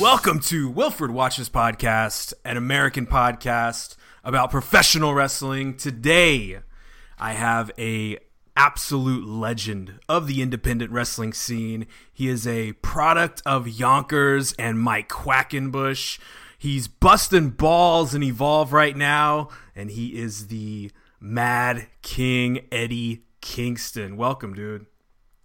Welcome 0.00 0.40
to 0.40 0.68
Wilfred 0.68 1.10
Watches 1.10 1.48
Podcast, 1.48 2.34
an 2.44 2.58
American 2.58 3.06
podcast 3.06 3.96
about 4.22 4.50
professional 4.50 5.14
wrestling. 5.14 5.74
Today, 5.74 6.58
I 7.18 7.32
have 7.32 7.70
a 7.78 8.18
absolute 8.54 9.26
legend 9.26 9.98
of 10.06 10.26
the 10.26 10.42
independent 10.42 10.92
wrestling 10.92 11.32
scene. 11.32 11.86
He 12.12 12.28
is 12.28 12.46
a 12.46 12.74
product 12.74 13.40
of 13.46 13.66
Yonkers 13.66 14.52
and 14.58 14.78
Mike 14.78 15.08
Quackenbush. 15.08 16.18
He's 16.58 16.88
busting 16.88 17.50
balls 17.50 18.12
and 18.14 18.22
evolve 18.22 18.74
right 18.74 18.96
now, 18.96 19.48
and 19.74 19.90
he 19.90 20.18
is 20.18 20.48
the 20.48 20.90
Mad 21.20 21.86
King 22.02 22.66
Eddie 22.70 23.24
Kingston. 23.40 24.18
Welcome, 24.18 24.52
dude. 24.52 24.84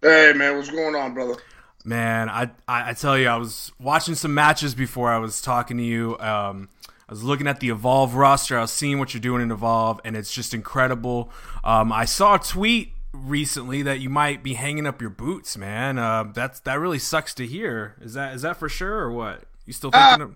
Hey 0.02 0.34
man, 0.36 0.56
what's 0.56 0.68
going 0.68 0.94
on, 0.94 1.14
brother? 1.14 1.36
Man, 1.84 2.28
I, 2.28 2.50
I, 2.68 2.90
I 2.90 2.92
tell 2.94 3.18
you, 3.18 3.28
I 3.28 3.36
was 3.36 3.72
watching 3.80 4.14
some 4.14 4.34
matches 4.34 4.74
before 4.74 5.10
I 5.10 5.18
was 5.18 5.40
talking 5.40 5.78
to 5.78 5.82
you. 5.82 6.18
Um, 6.18 6.68
I 7.08 7.12
was 7.12 7.24
looking 7.24 7.46
at 7.46 7.60
the 7.60 7.70
Evolve 7.70 8.14
roster. 8.14 8.56
I 8.56 8.62
was 8.62 8.70
seeing 8.70 8.98
what 8.98 9.12
you're 9.12 9.20
doing 9.20 9.42
in 9.42 9.50
Evolve, 9.50 10.00
and 10.04 10.16
it's 10.16 10.32
just 10.32 10.54
incredible. 10.54 11.30
Um, 11.64 11.92
I 11.92 12.04
saw 12.04 12.36
a 12.36 12.38
tweet 12.38 12.92
recently 13.12 13.82
that 13.82 14.00
you 14.00 14.08
might 14.08 14.42
be 14.42 14.54
hanging 14.54 14.86
up 14.86 15.00
your 15.00 15.10
boots, 15.10 15.56
man. 15.56 15.98
Uh, 15.98 16.24
that's 16.32 16.60
that 16.60 16.78
really 16.78 16.98
sucks 16.98 17.34
to 17.34 17.46
hear. 17.46 17.96
Is 18.00 18.14
that 18.14 18.34
is 18.34 18.42
that 18.42 18.56
for 18.56 18.68
sure 18.68 19.00
or 19.00 19.12
what? 19.12 19.42
You 19.66 19.72
still 19.72 19.90
thinking? 19.90 20.22
Uh, 20.22 20.24
of, 20.24 20.34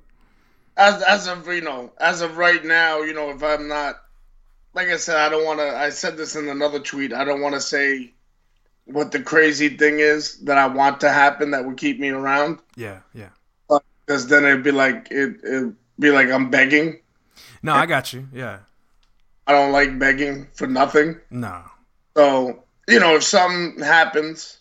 As 0.77 1.03
as 1.03 1.27
of 1.29 1.47
you 1.47 1.63
know, 1.63 1.93
as 1.99 2.21
of 2.21 2.37
right 2.37 2.63
now, 2.65 3.03
you 3.03 3.15
know, 3.15 3.31
if 3.31 3.43
I'm 3.43 3.69
not, 3.69 3.97
like 4.75 4.89
I 4.89 4.97
said, 4.97 5.17
I 5.17 5.29
don't 5.29 5.45
want 5.45 5.61
to. 5.61 5.77
I 5.77 5.91
said 5.91 6.17
this 6.17 6.37
in 6.37 6.49
another 6.49 6.81
tweet. 6.81 7.13
I 7.13 7.25
don't 7.25 7.41
want 7.41 7.55
to 7.55 7.61
say 7.61 8.13
what 8.87 9.13
the 9.13 9.21
crazy 9.21 9.69
thing 9.69 9.99
is 9.99 10.39
that 10.45 10.59
I 10.59 10.67
want 10.67 11.01
to 11.01 11.11
happen 11.11 11.51
that 11.51 11.65
would 11.65 11.77
keep 11.77 11.99
me 11.99 12.09
around, 12.09 12.61
yeah, 12.77 13.01
yeah. 13.13 13.29
because 14.07 14.29
then 14.29 14.45
it'd 14.45 14.63
be 14.63 14.71
like 14.71 15.09
it 15.11 15.41
it'd 15.45 15.77
be 15.99 16.11
like 16.11 16.31
I'm 16.31 16.51
begging. 16.51 17.01
No, 17.63 17.75
I 17.75 17.87
got 17.87 18.13
you. 18.13 18.29
Yeah. 18.33 18.59
I 19.47 19.53
don't 19.53 19.73
like 19.73 19.99
begging 19.99 20.49
for 20.55 20.67
nothing. 20.67 21.21
No. 21.31 21.63
So 22.17 22.65
you 22.89 23.01
know, 23.01 23.17
if 23.17 23.25
something 23.25 23.83
happens, 23.83 24.59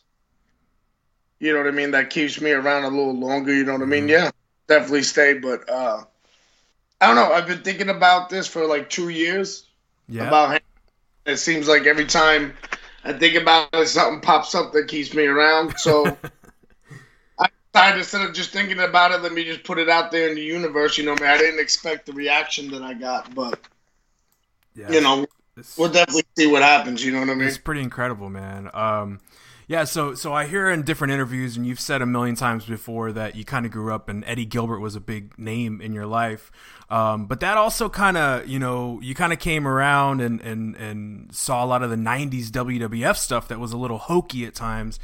you 1.39 1.53
know 1.53 1.59
what 1.59 1.67
I 1.67 1.71
mean, 1.71 1.91
that 1.91 2.09
keeps 2.09 2.41
me 2.41 2.51
around 2.51 2.83
a 2.83 2.89
little 2.89 3.17
longer. 3.17 3.53
You 3.53 3.63
know 3.63 3.73
what 3.73 3.81
I 3.81 3.85
mean? 3.85 4.07
Yeah, 4.07 4.31
definitely 4.67 5.03
stay. 5.03 5.33
But 5.33 5.69
uh 5.69 6.03
I 6.99 7.07
don't 7.07 7.15
know. 7.15 7.31
I've 7.31 7.47
been 7.47 7.61
thinking 7.61 7.89
about 7.89 8.29
this 8.29 8.47
for 8.47 8.65
like 8.65 8.89
two 8.89 9.09
years. 9.09 9.67
Yeah. 10.07 10.27
About 10.27 10.53
him. 10.53 10.61
it 11.25 11.37
seems 11.37 11.67
like 11.67 11.85
every 11.85 12.05
time 12.05 12.53
I 13.05 13.13
think 13.13 13.35
about 13.35 13.69
it, 13.73 13.87
something 13.87 14.19
pops 14.19 14.55
up 14.55 14.73
that 14.73 14.87
keeps 14.87 15.13
me 15.13 15.25
around. 15.25 15.77
So 15.77 16.05
I 17.39 17.49
decided 17.71 17.99
instead 17.99 18.21
of 18.27 18.33
just 18.33 18.49
thinking 18.49 18.79
about 18.79 19.11
it, 19.11 19.21
let 19.21 19.31
me 19.31 19.43
just 19.43 19.63
put 19.63 19.77
it 19.77 19.89
out 19.89 20.11
there 20.11 20.27
in 20.27 20.35
the 20.35 20.41
universe. 20.41 20.97
You 20.97 21.05
know, 21.05 21.15
man, 21.15 21.35
I 21.35 21.37
didn't 21.37 21.59
expect 21.59 22.07
the 22.07 22.13
reaction 22.13 22.71
that 22.71 22.81
I 22.81 22.95
got, 22.95 23.33
but 23.35 23.59
yeah. 24.75 24.91
you 24.91 25.01
know, 25.01 25.27
we'll 25.77 25.91
definitely 25.91 26.23
see 26.35 26.47
what 26.47 26.63
happens. 26.63 27.05
You 27.05 27.11
know 27.11 27.19
what 27.19 27.29
I 27.29 27.35
mean? 27.35 27.47
It's 27.47 27.59
pretty 27.59 27.81
incredible, 27.81 28.29
man. 28.31 28.71
Um, 28.73 29.19
yeah, 29.67 29.83
so 29.83 30.13
so 30.15 30.33
I 30.33 30.45
hear 30.45 30.69
in 30.69 30.83
different 30.83 31.13
interviews, 31.13 31.57
and 31.57 31.65
you've 31.65 31.79
said 31.79 32.01
a 32.01 32.05
million 32.05 32.35
times 32.35 32.65
before 32.65 33.11
that 33.11 33.35
you 33.35 33.45
kind 33.45 33.65
of 33.65 33.71
grew 33.71 33.93
up, 33.93 34.09
and 34.09 34.23
Eddie 34.25 34.45
Gilbert 34.45 34.79
was 34.79 34.95
a 34.95 34.99
big 34.99 35.37
name 35.37 35.79
in 35.79 35.93
your 35.93 36.05
life. 36.05 36.51
Um, 36.89 37.25
but 37.25 37.39
that 37.39 37.57
also 37.57 37.89
kind 37.89 38.15
of, 38.15 38.47
you 38.47 38.59
know, 38.59 38.99
you 39.01 39.15
kind 39.15 39.33
of 39.33 39.39
came 39.39 39.67
around 39.67 40.21
and, 40.21 40.39
and 40.41 40.75
and 40.75 41.33
saw 41.33 41.63
a 41.63 41.67
lot 41.67 41.81
of 41.81 41.89
the 41.89 41.95
'90s 41.95 42.47
WWF 42.49 43.17
stuff 43.17 43.47
that 43.47 43.59
was 43.59 43.73
a 43.73 43.77
little 43.77 43.97
hokey 43.97 44.45
at 44.45 44.53
times. 44.53 44.99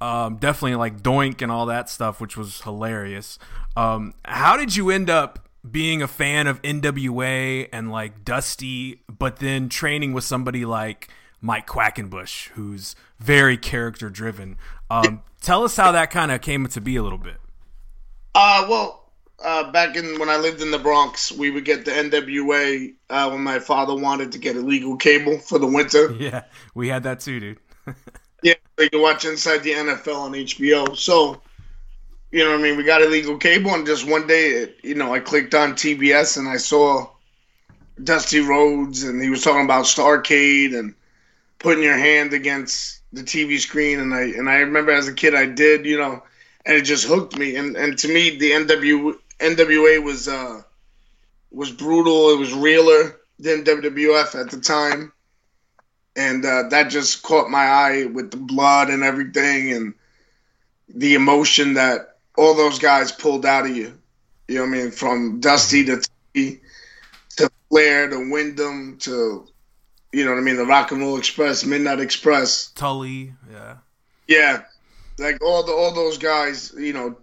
Um, 0.00 0.36
definitely 0.36 0.76
like 0.76 1.02
Doink 1.02 1.42
and 1.42 1.52
all 1.52 1.66
that 1.66 1.88
stuff, 1.90 2.20
which 2.20 2.36
was 2.36 2.62
hilarious. 2.62 3.38
Um, 3.76 4.14
how 4.24 4.56
did 4.56 4.74
you 4.74 4.90
end 4.90 5.10
up 5.10 5.48
being 5.68 6.00
a 6.02 6.08
fan 6.08 6.46
of 6.46 6.60
NWA 6.62 7.68
and 7.72 7.90
like 7.92 8.24
Dusty, 8.24 9.02
but 9.08 9.36
then 9.36 9.68
training 9.68 10.12
with 10.14 10.24
somebody 10.24 10.64
like 10.64 11.08
Mike 11.40 11.66
Quackenbush, 11.66 12.48
who's 12.50 12.96
very 13.18 13.56
character 13.58 14.08
driven? 14.08 14.56
Um, 14.90 15.22
tell 15.40 15.64
us 15.64 15.76
how 15.76 15.92
that 15.92 16.10
kind 16.10 16.32
of 16.32 16.40
came 16.40 16.66
to 16.66 16.80
be 16.80 16.96
a 16.96 17.02
little 17.02 17.18
bit. 17.18 17.36
Uh, 18.34 18.66
well, 18.68 18.99
uh, 19.42 19.70
back 19.70 19.96
in 19.96 20.18
when 20.18 20.28
I 20.28 20.36
lived 20.36 20.60
in 20.60 20.70
the 20.70 20.78
Bronx, 20.78 21.32
we 21.32 21.50
would 21.50 21.64
get 21.64 21.84
the 21.84 21.92
NWA 21.92 22.94
uh, 23.08 23.30
when 23.30 23.42
my 23.42 23.58
father 23.58 23.94
wanted 23.94 24.32
to 24.32 24.38
get 24.38 24.56
illegal 24.56 24.96
cable 24.96 25.38
for 25.38 25.58
the 25.58 25.66
winter. 25.66 26.12
Yeah, 26.20 26.44
we 26.74 26.88
had 26.88 27.04
that 27.04 27.20
too, 27.20 27.40
dude. 27.40 27.58
Yeah, 28.42 28.54
they 28.76 28.88
could 28.88 29.02
watch 29.02 29.26
Inside 29.26 29.58
the 29.58 29.72
NFL 29.72 30.16
on 30.16 30.32
HBO. 30.32 30.96
So, 30.96 31.42
you 32.30 32.42
know 32.42 32.52
what 32.52 32.60
I 32.60 32.62
mean? 32.62 32.78
We 32.78 32.84
got 32.84 33.02
illegal 33.02 33.36
cable, 33.36 33.74
and 33.74 33.84
just 33.84 34.08
one 34.08 34.26
day, 34.26 34.48
it, 34.48 34.78
you 34.82 34.94
know, 34.94 35.12
I 35.12 35.20
clicked 35.20 35.54
on 35.54 35.74
TBS 35.74 36.38
and 36.38 36.48
I 36.48 36.56
saw 36.56 37.10
Dusty 38.02 38.40
Rhodes, 38.40 39.02
and 39.02 39.22
he 39.22 39.28
was 39.28 39.44
talking 39.44 39.66
about 39.66 39.84
Starcade 39.84 40.74
and 40.78 40.94
putting 41.58 41.84
your 41.84 41.98
hand 41.98 42.32
against 42.32 43.02
the 43.12 43.22
TV 43.22 43.58
screen. 43.58 44.00
And 44.00 44.14
I 44.14 44.22
and 44.22 44.48
I 44.48 44.56
remember 44.56 44.92
as 44.92 45.06
a 45.06 45.12
kid, 45.12 45.34
I 45.34 45.46
did, 45.46 45.84
you 45.84 45.98
know, 45.98 46.22
and 46.64 46.76
it 46.76 46.82
just 46.82 47.06
hooked 47.06 47.36
me. 47.36 47.56
And 47.56 47.76
and 47.76 47.98
to 47.98 48.08
me, 48.08 48.38
the 48.38 48.52
NW, 48.52 49.18
NWA 49.40 50.02
was 50.02 50.28
uh, 50.28 50.62
was 51.50 51.70
brutal. 51.70 52.30
It 52.30 52.38
was 52.38 52.52
realer 52.52 53.20
than 53.38 53.64
WWF 53.64 54.38
at 54.38 54.50
the 54.50 54.60
time 54.60 55.12
and 56.16 56.44
uh, 56.44 56.64
that 56.70 56.90
just 56.90 57.22
caught 57.22 57.50
my 57.50 57.64
eye 57.64 58.04
with 58.06 58.30
the 58.30 58.36
blood 58.36 58.90
and 58.90 59.02
everything 59.02 59.72
and 59.72 59.94
the 60.88 61.14
emotion 61.14 61.74
that 61.74 62.16
all 62.36 62.54
those 62.54 62.78
guys 62.78 63.12
pulled 63.12 63.46
out 63.46 63.66
of 63.66 63.76
you. 63.76 63.96
You 64.48 64.56
know 64.56 64.62
what 64.62 64.68
I 64.68 64.82
mean? 64.82 64.90
From 64.90 65.40
Dusty 65.40 65.84
to 65.84 66.02
T 66.34 66.60
to 67.36 67.50
Flair 67.68 68.08
to 68.08 68.30
Windham 68.30 68.98
to 68.98 69.46
you 70.12 70.24
know 70.24 70.32
what 70.32 70.38
I 70.38 70.42
mean, 70.42 70.56
the 70.56 70.66
Rock 70.66 70.90
and 70.90 71.00
Roll 71.00 71.16
Express, 71.16 71.64
Midnight 71.64 72.00
Express. 72.00 72.72
Tully, 72.72 73.32
yeah. 73.50 73.76
Yeah. 74.26 74.62
Like 75.18 75.40
all 75.42 75.62
the 75.62 75.72
all 75.72 75.94
those 75.94 76.18
guys, 76.18 76.74
you 76.76 76.92
know, 76.92 77.16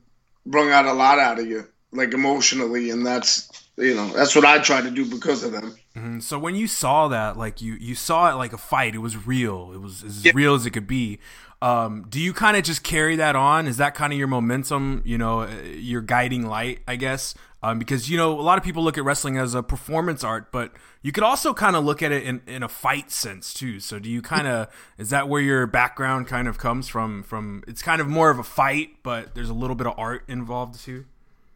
brung 0.45 0.71
out 0.71 0.85
a 0.85 0.93
lot 0.93 1.19
out 1.19 1.39
of 1.39 1.47
you, 1.47 1.67
like 1.91 2.13
emotionally, 2.13 2.89
and 2.89 3.05
that's 3.05 3.49
you 3.79 3.93
know, 3.93 4.07
that's 4.07 4.35
what 4.35 4.43
I 4.43 4.57
try 4.57 4.81
to 4.81 4.89
do 4.89 5.05
because 5.05 5.43
of 5.43 5.51
them. 5.51 5.75
Mhm. 5.95 6.23
So 6.23 6.39
when 6.39 6.55
you 6.55 6.67
saw 6.67 7.07
that, 7.09 7.37
like 7.37 7.61
you 7.61 7.73
you 7.79 7.93
saw 7.95 8.31
it 8.31 8.35
like 8.35 8.51
a 8.53 8.57
fight, 8.57 8.95
it 8.95 8.99
was 8.99 9.27
real. 9.27 9.71
It 9.73 9.79
was 9.81 10.03
as 10.03 10.25
Yeah. 10.25 10.31
real 10.33 10.55
as 10.55 10.65
it 10.65 10.71
could 10.71 10.87
be. 10.87 11.19
Um, 11.61 12.05
do 12.09 12.19
you 12.19 12.33
kind 12.33 12.55
of 12.57 12.63
just 12.63 12.83
carry 12.83 13.15
that 13.15 13.35
on? 13.35 13.67
Is 13.67 13.77
that 13.77 13.95
kind 13.95 14.13
of 14.13 14.19
your 14.19 14.27
momentum? 14.27 15.01
You 15.05 15.17
know, 15.17 15.41
uh, 15.41 15.49
your 15.75 16.01
guiding 16.01 16.45
light, 16.47 16.79
I 16.87 16.95
guess. 16.97 17.33
Um, 17.63 17.79
because 17.79 18.09
you 18.09 18.17
know 18.17 18.39
a 18.39 18.41
lot 18.41 18.57
of 18.59 18.63
people 18.63 18.83
look 18.83 18.97
at 18.99 19.03
wrestling 19.03 19.37
as 19.37 19.55
a 19.55 19.63
performance 19.63 20.23
art, 20.23 20.51
but 20.51 20.71
you 21.01 21.11
could 21.11 21.23
also 21.23 21.53
kind 21.55 21.75
of 21.75 21.83
look 21.83 22.03
at 22.03 22.11
it 22.11 22.21
in, 22.23 22.41
in 22.47 22.61
a 22.61 22.69
fight 22.69 23.11
sense 23.11 23.51
too. 23.53 23.79
So 23.79 23.97
do 23.97 24.09
you 24.09 24.21
kind 24.21 24.47
of 24.47 24.67
is 24.99 25.09
that 25.09 25.27
where 25.27 25.41
your 25.41 25.65
background 25.67 26.27
kind 26.27 26.47
of 26.47 26.57
comes 26.59 26.87
from? 26.87 27.23
From 27.23 27.63
it's 27.67 27.81
kind 27.81 27.99
of 28.01 28.07
more 28.07 28.29
of 28.29 28.37
a 28.39 28.43
fight, 28.43 28.97
but 29.03 29.33
there's 29.33 29.49
a 29.49 29.53
little 29.55 29.75
bit 29.75 29.87
of 29.87 29.93
art 29.97 30.23
involved 30.27 30.79
too. 30.79 31.05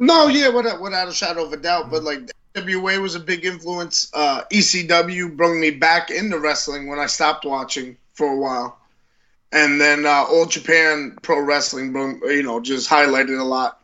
No, 0.02 0.28
yeah, 0.28 0.50
without, 0.50 0.82
without 0.82 1.08
a 1.08 1.14
shadow 1.14 1.46
of 1.46 1.54
a 1.54 1.58
doubt. 1.58 1.92
But 1.92 2.04
like 2.04 2.32
WA 2.56 3.00
was 3.00 3.14
a 3.14 3.20
big 3.20 3.46
influence. 3.46 4.10
Uh, 4.14 4.42
ECW 4.52 5.38
brought 5.38 5.56
me 5.56 5.70
back 5.70 6.10
into 6.10 6.40
wrestling 6.40 6.88
when 6.88 6.98
I 6.98 7.06
stopped 7.06 7.46
watching 7.46 7.96
for 8.14 8.34
a 8.34 8.36
while, 8.36 8.80
and 9.52 9.80
then 9.80 10.08
uh, 10.08 10.26
All 10.28 10.48
Japan 10.48 11.18
Pro 11.22 11.40
Wrestling, 11.40 11.94
you 12.24 12.42
know, 12.42 12.60
just 12.60 12.90
highlighted 12.90 13.40
a 13.40 13.44
lot 13.44 13.80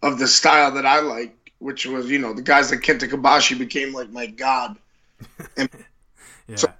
of 0.00 0.20
the 0.20 0.28
style 0.28 0.70
that 0.70 0.86
I 0.86 1.00
like, 1.00 1.52
which 1.58 1.86
was 1.86 2.08
you 2.08 2.20
know 2.20 2.32
the 2.32 2.42
guys 2.42 2.70
like 2.70 2.80
Kenta 2.80 3.10
Kobashi 3.10 3.58
became 3.58 3.92
like 3.92 4.10
my 4.10 4.26
god. 4.26 4.76
and 5.56 5.68
Yeah. 6.46 6.56
So- 6.56 6.72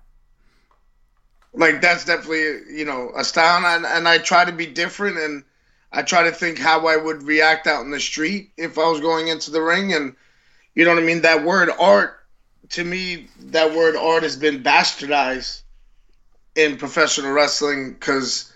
like 1.55 1.81
that's 1.81 2.05
definitely 2.05 2.77
you 2.79 2.85
know 2.85 3.11
a 3.17 3.25
style 3.25 3.65
and, 3.65 3.87
and 3.87 4.07
i 4.07 4.19
try 4.19 4.45
to 4.45 4.53
be 4.53 4.67
different 4.67 5.17
and 5.17 5.43
i 5.93 6.03
try 6.03 6.23
to 6.23 6.33
think 6.33 6.59
how 6.59 6.87
i 6.87 6.97
would 6.97 7.23
react 7.23 7.67
out 7.67 7.85
in 7.85 7.91
the 7.91 8.01
street 8.01 8.51
if 8.57 8.79
i 8.79 8.89
was 8.89 9.01
going 9.01 9.29
into 9.29 9.51
the 9.51 9.63
ring 9.63 9.93
and 9.93 10.15
you 10.75 10.85
know 10.85 10.95
what 10.95 11.03
i 11.03 11.07
mean? 11.07 11.23
That 11.23 11.45
word 11.45 11.71
art 11.81 12.19
to 12.71 12.85
me 12.85 13.27
that 13.41 13.75
word 13.75 13.97
art 13.97 14.23
has 14.23 14.37
been 14.37 14.63
bastardized 14.63 15.63
in 16.55 16.77
professional 16.77 17.33
wrestling 17.33 17.95
because 17.95 18.53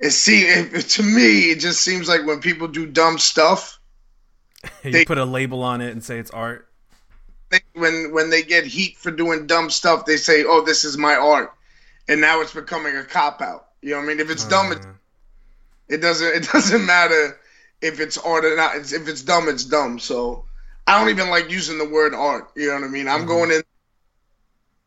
it 0.00 0.10
seems, 0.10 0.72
it, 0.74 0.88
to 0.90 1.02
me 1.02 1.50
it 1.50 1.60
just 1.60 1.80
seems 1.80 2.08
like 2.08 2.26
when 2.26 2.40
people 2.40 2.68
do 2.68 2.86
dumb 2.86 3.18
stuff 3.18 3.78
you 4.84 4.92
they, 4.92 5.04
put 5.04 5.18
a 5.18 5.24
label 5.24 5.62
on 5.62 5.80
it 5.80 5.90
and 5.90 6.04
say 6.04 6.18
it's 6.18 6.30
art. 6.30 6.68
They, 7.50 7.60
when 7.74 8.12
when 8.12 8.30
they 8.30 8.42
get 8.42 8.64
heat 8.64 8.96
for 8.96 9.10
doing 9.10 9.46
dumb 9.46 9.70
stuff 9.70 10.04
they 10.04 10.16
say 10.16 10.44
oh 10.44 10.62
this 10.62 10.84
is 10.84 10.98
my 10.98 11.14
art 11.14 11.52
and 12.08 12.20
now 12.20 12.40
it's 12.40 12.54
becoming 12.54 12.96
a 12.96 13.04
cop 13.04 13.40
out 13.40 13.68
you 13.80 13.90
know 13.90 13.96
what 13.96 14.04
i 14.04 14.06
mean? 14.08 14.20
If 14.20 14.30
it's 14.30 14.46
uh, 14.46 14.50
dumb 14.50 14.72
it, 14.72 14.86
it 15.92 16.00
doesn't 16.00 16.34
it 16.34 16.48
doesn't 16.52 16.84
matter 16.84 17.38
if 17.80 18.00
it's 18.00 18.18
art 18.18 18.44
or 18.44 18.56
not 18.56 18.76
it's, 18.76 18.92
if 18.92 19.08
it's 19.08 19.22
dumb 19.22 19.48
it's 19.48 19.64
dumb 19.64 19.98
so 19.98 20.44
i 20.86 20.98
don't 20.98 21.10
even 21.10 21.30
like 21.30 21.50
using 21.50 21.78
the 21.78 21.88
word 21.88 22.14
art 22.14 22.50
you 22.56 22.68
know 22.68 22.74
what 22.74 22.84
i 22.84 22.88
mean 22.88 23.08
i'm 23.08 23.20
mm-hmm. 23.20 23.28
going 23.28 23.50
in 23.50 23.62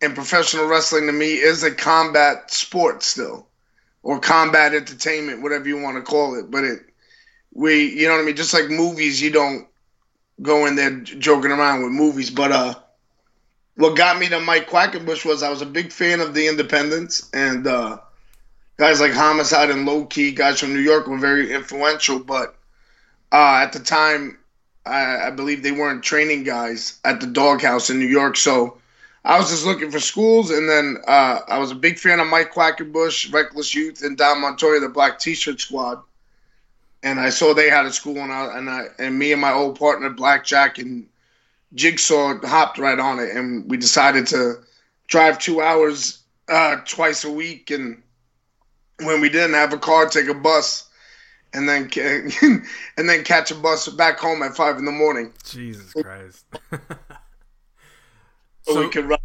and 0.01 0.15
professional 0.15 0.67
wrestling 0.67 1.07
to 1.07 1.11
me 1.11 1.33
is 1.33 1.63
a 1.63 1.73
combat 1.73 2.51
sport 2.51 3.03
still 3.03 3.47
or 4.05 4.19
combat 4.19 4.73
entertainment, 4.73 5.41
whatever 5.41 5.67
you 5.67 5.81
want 5.81 5.97
to 5.97 6.01
call 6.03 6.37
it. 6.37 6.51
But 6.51 6.63
it, 6.63 6.79
we, 7.51 7.91
you 7.99 8.07
know 8.07 8.13
what 8.13 8.21
I 8.21 8.25
mean? 8.25 8.35
Just 8.35 8.53
like 8.53 8.69
movies, 8.69 9.19
you 9.19 9.31
don't 9.31 9.67
go 10.41 10.67
in 10.67 10.75
there 10.75 10.99
joking 10.99 11.51
around 11.51 11.81
with 11.81 11.91
movies. 11.91 12.29
But 12.29 12.51
uh, 12.51 12.75
what 13.75 13.97
got 13.97 14.19
me 14.19 14.29
to 14.29 14.39
Mike 14.39 14.69
Quackenbush 14.69 15.25
was 15.25 15.41
I 15.41 15.49
was 15.49 15.63
a 15.63 15.65
big 15.65 15.91
fan 15.91 16.21
of 16.21 16.35
the 16.35 16.47
Independents 16.47 17.29
and 17.33 17.65
uh, 17.65 17.97
guys 18.77 18.99
like 18.99 19.13
Homicide 19.13 19.69
and 19.69 19.85
Low 19.85 20.05
Ki, 20.05 20.31
guys 20.31 20.59
from 20.59 20.73
New 20.73 20.79
York, 20.79 21.07
were 21.07 21.17
very 21.17 21.53
influential. 21.53 22.19
But 22.19 22.55
uh, 23.31 23.59
at 23.61 23.73
the 23.73 23.79
time, 23.79 24.37
I, 24.85 25.27
I 25.27 25.29
believe 25.31 25.63
they 25.63 25.71
weren't 25.71 26.03
training 26.03 26.43
guys 26.43 26.99
at 27.05 27.19
the 27.19 27.27
Doghouse 27.27 27.89
in 27.89 27.99
New 27.99 28.05
York, 28.05 28.37
so 28.37 28.77
I 29.25 29.39
was 29.39 29.49
just 29.49 29.65
looking 29.65 29.89
for 29.89 29.99
schools, 29.99 30.51
and 30.51 30.69
then 30.69 30.97
uh, 31.07 31.39
I 31.47 31.57
was 31.57 31.71
a 31.71 31.75
big 31.75 31.97
fan 31.97 32.19
of 32.19 32.27
Mike 32.27 32.53
Quackenbush, 32.53 33.33
Reckless 33.33 33.73
Youth, 33.73 34.03
and 34.03 34.15
Don 34.15 34.39
Montoya, 34.39 34.79
the 34.79 34.89
Black 34.89 35.17
T-shirt 35.17 35.59
squad. 35.59 36.01
And 37.01 37.19
I 37.19 37.29
saw 37.29 37.53
they 37.53 37.69
had 37.69 37.87
a 37.87 37.93
school, 37.93 38.17
and 38.17 38.31
I, 38.31 38.57
and 38.57 38.69
I 38.69 38.85
and 38.99 39.17
me 39.17 39.31
and 39.31 39.41
my 39.41 39.51
old 39.51 39.79
partner 39.79 40.09
Blackjack 40.11 40.77
and 40.77 41.07
Jigsaw 41.73 42.39
hopped 42.45 42.77
right 42.77 42.99
on 42.99 43.19
it, 43.19 43.35
and 43.35 43.69
we 43.69 43.77
decided 43.77 44.27
to 44.27 44.55
drive 45.07 45.39
two 45.39 45.61
hours 45.61 46.19
uh, 46.47 46.77
twice 46.85 47.23
a 47.23 47.31
week, 47.31 47.71
and 47.71 48.01
when 48.99 49.21
we 49.21 49.29
didn't 49.29 49.53
have 49.53 49.73
a 49.73 49.77
car, 49.77 50.07
take 50.07 50.27
a 50.27 50.33
bus, 50.33 50.89
and 51.53 51.67
then 51.67 51.89
and 52.97 53.09
then 53.09 53.23
catch 53.23 53.51
a 53.51 53.55
bus 53.55 53.87
back 53.89 54.19
home 54.19 54.43
at 54.43 54.55
five 54.55 54.77
in 54.77 54.85
the 54.85 54.91
morning. 54.91 55.33
Jesus 55.43 55.93
Christ. 55.93 56.45
so, 58.63 58.79
we 58.79 58.89
could 58.89 59.05
run. 59.05 59.19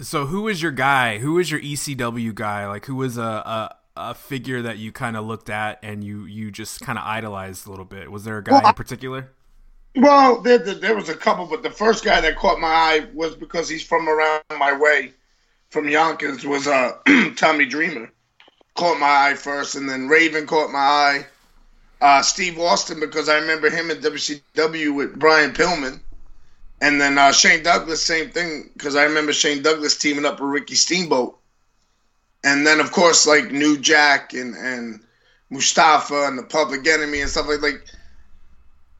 So 0.00 0.26
who 0.26 0.42
was 0.42 0.62
your 0.62 0.72
guy? 0.72 1.18
Who 1.18 1.34
was 1.34 1.50
your 1.50 1.60
ECW 1.60 2.34
guy? 2.34 2.66
Like 2.66 2.86
who 2.86 2.96
was 2.96 3.18
a 3.18 3.22
a, 3.22 3.76
a 3.96 4.14
figure 4.14 4.62
that 4.62 4.78
you 4.78 4.92
kind 4.92 5.16
of 5.16 5.24
looked 5.24 5.50
at 5.50 5.78
and 5.82 6.02
you 6.02 6.24
you 6.24 6.50
just 6.50 6.80
kind 6.80 6.98
of 6.98 7.04
idolized 7.04 7.66
a 7.66 7.70
little 7.70 7.84
bit? 7.84 8.10
Was 8.10 8.24
there 8.24 8.38
a 8.38 8.44
guy 8.44 8.52
well, 8.52 8.68
in 8.68 8.74
particular? 8.74 9.30
Well, 9.94 10.40
there, 10.40 10.58
there 10.58 10.96
was 10.96 11.10
a 11.10 11.14
couple, 11.14 11.46
but 11.46 11.62
the 11.62 11.70
first 11.70 12.02
guy 12.02 12.20
that 12.22 12.36
caught 12.36 12.58
my 12.58 12.68
eye 12.68 13.06
was 13.12 13.36
because 13.36 13.68
he's 13.68 13.82
from 13.82 14.08
around 14.08 14.42
my 14.58 14.72
way, 14.72 15.12
from 15.68 15.86
Yonkers, 15.86 16.46
was 16.46 16.66
uh, 16.66 16.92
Tommy 17.36 17.66
Dreamer. 17.66 18.10
Caught 18.74 18.98
my 18.98 19.28
eye 19.28 19.34
first, 19.34 19.74
and 19.74 19.88
then 19.88 20.08
Raven 20.08 20.46
caught 20.46 20.70
my 20.70 20.78
eye. 20.78 21.26
Uh, 22.00 22.22
Steve 22.22 22.58
Austin, 22.58 22.98
because 22.98 23.28
I 23.28 23.36
remember 23.36 23.70
him 23.70 23.90
in 23.90 23.98
WCW 23.98 24.94
with 24.94 25.18
Brian 25.18 25.52
Pillman. 25.52 26.00
And 26.80 27.00
then 27.00 27.16
uh, 27.16 27.30
Shane 27.30 27.62
Douglas, 27.62 28.02
same 28.02 28.30
thing, 28.30 28.70
because 28.72 28.96
I 28.96 29.04
remember 29.04 29.32
Shane 29.32 29.62
Douglas 29.62 29.96
teaming 29.96 30.24
up 30.24 30.40
with 30.40 30.50
Ricky 30.50 30.74
Steamboat. 30.74 31.38
And 32.42 32.66
then, 32.66 32.80
of 32.80 32.90
course, 32.90 33.24
like 33.24 33.52
New 33.52 33.78
Jack 33.78 34.34
and, 34.34 34.56
and 34.56 35.00
Mustafa 35.48 36.26
and 36.26 36.36
the 36.36 36.42
Public 36.42 36.86
Enemy 36.86 37.20
and 37.20 37.30
stuff 37.30 37.46
like 37.46 37.62
like. 37.62 37.84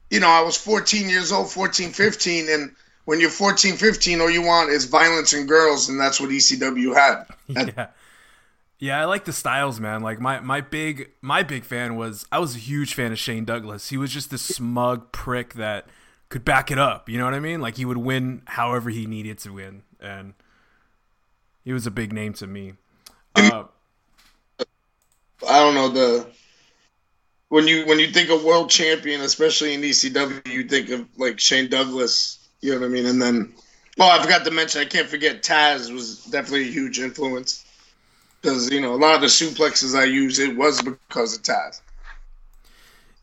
You 0.09 0.19
know, 0.19 0.29
I 0.29 0.41
was 0.41 0.55
14 0.55 1.09
years 1.09 1.31
old, 1.31 1.51
14, 1.51 1.91
15, 1.91 2.47
and 2.47 2.75
when 3.05 3.19
you're 3.19 3.31
14, 3.31 3.75
15, 3.75 4.21
all 4.21 4.29
you 4.29 4.43
want 4.43 4.69
is 4.69 4.85
violence 4.85 5.33
and 5.33 5.47
girls, 5.47 5.89
and 5.89 5.99
that's 5.99 6.21
what 6.21 6.29
ECW 6.29 6.95
had. 6.95 7.25
yeah. 7.75 7.87
Yeah, 8.83 8.99
I 8.99 9.05
like 9.05 9.23
the 9.23 9.31
styles, 9.31 9.79
man. 9.79 10.01
Like 10.01 10.19
my 10.19 10.41
my 10.41 10.59
big 10.59 11.11
my 11.21 11.41
big 11.41 11.63
fan 11.63 11.95
was 11.95 12.25
I 12.33 12.39
was 12.39 12.57
a 12.57 12.59
huge 12.59 12.95
fan 12.95 13.13
of 13.13 13.17
Shane 13.17 13.45
Douglas. 13.45 13.87
He 13.87 13.95
was 13.95 14.11
just 14.11 14.29
this 14.29 14.41
smug 14.41 15.13
prick 15.13 15.53
that 15.53 15.87
could 16.27 16.43
back 16.43 16.69
it 16.69 16.77
up. 16.77 17.07
You 17.07 17.17
know 17.17 17.23
what 17.23 17.33
I 17.33 17.39
mean? 17.39 17.61
Like 17.61 17.77
he 17.77 17.85
would 17.85 17.95
win 17.95 18.41
however 18.43 18.89
he 18.89 19.05
needed 19.05 19.37
to 19.37 19.53
win, 19.53 19.83
and 20.01 20.33
he 21.63 21.71
was 21.71 21.87
a 21.87 21.91
big 21.91 22.11
name 22.11 22.33
to 22.33 22.45
me. 22.45 22.73
Uh, 23.35 23.63
I 24.59 25.59
don't 25.59 25.75
know 25.75 25.87
the 25.87 26.27
when 27.47 27.65
you 27.69 27.85
when 27.85 27.99
you 27.99 28.07
think 28.11 28.29
of 28.31 28.43
world 28.43 28.69
champion, 28.69 29.21
especially 29.21 29.75
in 29.75 29.81
ECW, 29.81 30.45
you 30.51 30.67
think 30.67 30.89
of 30.89 31.07
like 31.17 31.39
Shane 31.39 31.69
Douglas. 31.69 32.49
You 32.59 32.73
know 32.73 32.81
what 32.81 32.87
I 32.87 32.89
mean? 32.89 33.05
And 33.05 33.21
then, 33.21 33.53
oh, 33.97 34.09
I 34.09 34.21
forgot 34.21 34.43
to 34.43 34.51
mention. 34.51 34.81
I 34.81 34.85
can't 34.85 35.07
forget 35.07 35.41
Taz 35.41 35.89
was 35.89 36.25
definitely 36.25 36.67
a 36.67 36.71
huge 36.73 36.99
influence 36.99 37.62
because 38.43 38.69
you 38.69 38.81
know 38.81 38.93
a 38.93 38.97
lot 38.97 39.15
of 39.15 39.21
the 39.21 39.27
suplexes 39.27 39.97
I 39.97 40.03
use 40.03 40.39
it 40.39 40.55
was 40.55 40.81
because 40.81 41.35
of 41.35 41.43
Taz. 41.43 41.81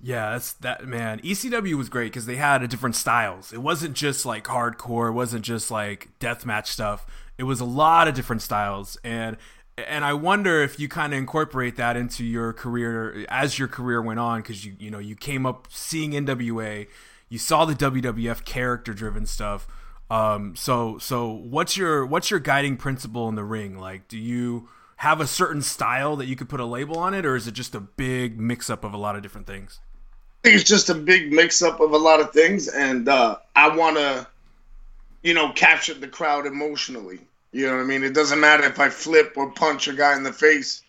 Yeah, 0.02 0.31
that's 0.31 0.55
that 0.55 0.87
man. 0.87 1.20
ECW 1.20 1.75
was 1.75 1.90
great 1.90 2.06
because 2.06 2.26
they 2.26 2.37
had 2.37 2.62
a 2.62 2.69
different 2.69 2.96
styles. 2.96 3.52
It 3.52 3.61
wasn't 3.61 3.94
just 3.94 4.25
like 4.25 4.44
hardcore. 4.44 5.11
It 5.11 5.12
wasn't 5.12 5.44
just 5.44 5.70
like 5.70 6.08
deathmatch 6.19 6.67
stuff. 6.67 7.06
It 7.37 7.43
was 7.44 7.61
a 7.61 7.67
lot 7.67 8.08
of 8.08 8.14
different 8.14 8.40
styles, 8.40 8.96
and 9.05 9.37
and 9.76 10.05
I 10.05 10.14
wonder 10.14 10.62
if 10.62 10.81
you 10.81 10.88
kind 10.88 11.12
of 11.12 11.19
incorporate 11.19 11.76
that 11.76 11.96
into 11.96 12.25
your 12.25 12.55
career 12.55 13.26
as 13.28 13.58
your 13.58 13.69
career 13.69 14.00
went 14.00 14.20
on 14.20 14.40
because 14.40 14.64
you 14.64 14.75
you 14.78 14.90
know 14.90 14.99
you 14.99 15.16
came 15.16 15.44
up 15.44 15.69
seeing 15.70 16.12
NWA, 16.12 16.87
you 17.28 17.38
saw 17.38 17.66
the 17.66 17.75
WWF 17.75 18.44
character 18.46 18.94
driven 18.94 19.26
stuff. 19.26 19.69
Um, 20.11 20.56
so 20.56 20.96
so 20.96 21.31
what's 21.31 21.76
your 21.76 22.06
what's 22.06 22.31
your 22.31 22.40
guiding 22.40 22.78
principle 22.78 23.28
in 23.28 23.34
the 23.34 23.44
ring? 23.44 23.78
Like, 23.78 24.08
do 24.08 24.16
you 24.19 24.69
have 25.00 25.19
a 25.19 25.26
certain 25.26 25.62
style 25.62 26.17
that 26.17 26.26
you 26.26 26.37
could 26.37 26.50
put 26.50 26.61
a 26.61 26.64
label 26.67 26.99
on 26.99 27.14
it, 27.14 27.25
or 27.25 27.35
is 27.35 27.49
it 27.49 27.52
just 27.52 27.75
a 27.75 27.81
big 27.81 28.38
mix 28.38 28.69
up 28.69 28.85
of 28.85 28.93
a 28.93 28.99
lot 28.99 29.17
of 29.17 29.23
different 29.23 29.47
things? 29.47 29.81
I 30.44 30.49
think 30.49 30.61
it's 30.61 30.69
just 30.69 30.91
a 30.91 30.94
big 30.94 31.32
mix 31.32 31.62
up 31.62 31.81
of 31.81 31.93
a 31.93 31.97
lot 31.97 32.20
of 32.20 32.32
things, 32.32 32.69
and 32.69 33.08
uh, 33.08 33.38
I 33.56 33.75
want 33.75 33.97
to, 33.97 34.26
you 35.23 35.32
know, 35.32 35.52
capture 35.52 35.94
the 35.94 36.06
crowd 36.06 36.44
emotionally. 36.44 37.19
You 37.50 37.67
know 37.67 37.76
what 37.76 37.82
I 37.82 37.87
mean? 37.87 38.05
It 38.05 38.12
doesn't 38.12 38.41
matter 38.41 38.64
if 38.64 38.79
I 38.79 38.91
flip 38.91 39.32
or 39.37 39.50
punch 39.50 39.88
a 39.88 39.94
guy 39.94 40.17
in 40.17 40.23
the 40.23 40.35
face. 40.35 40.82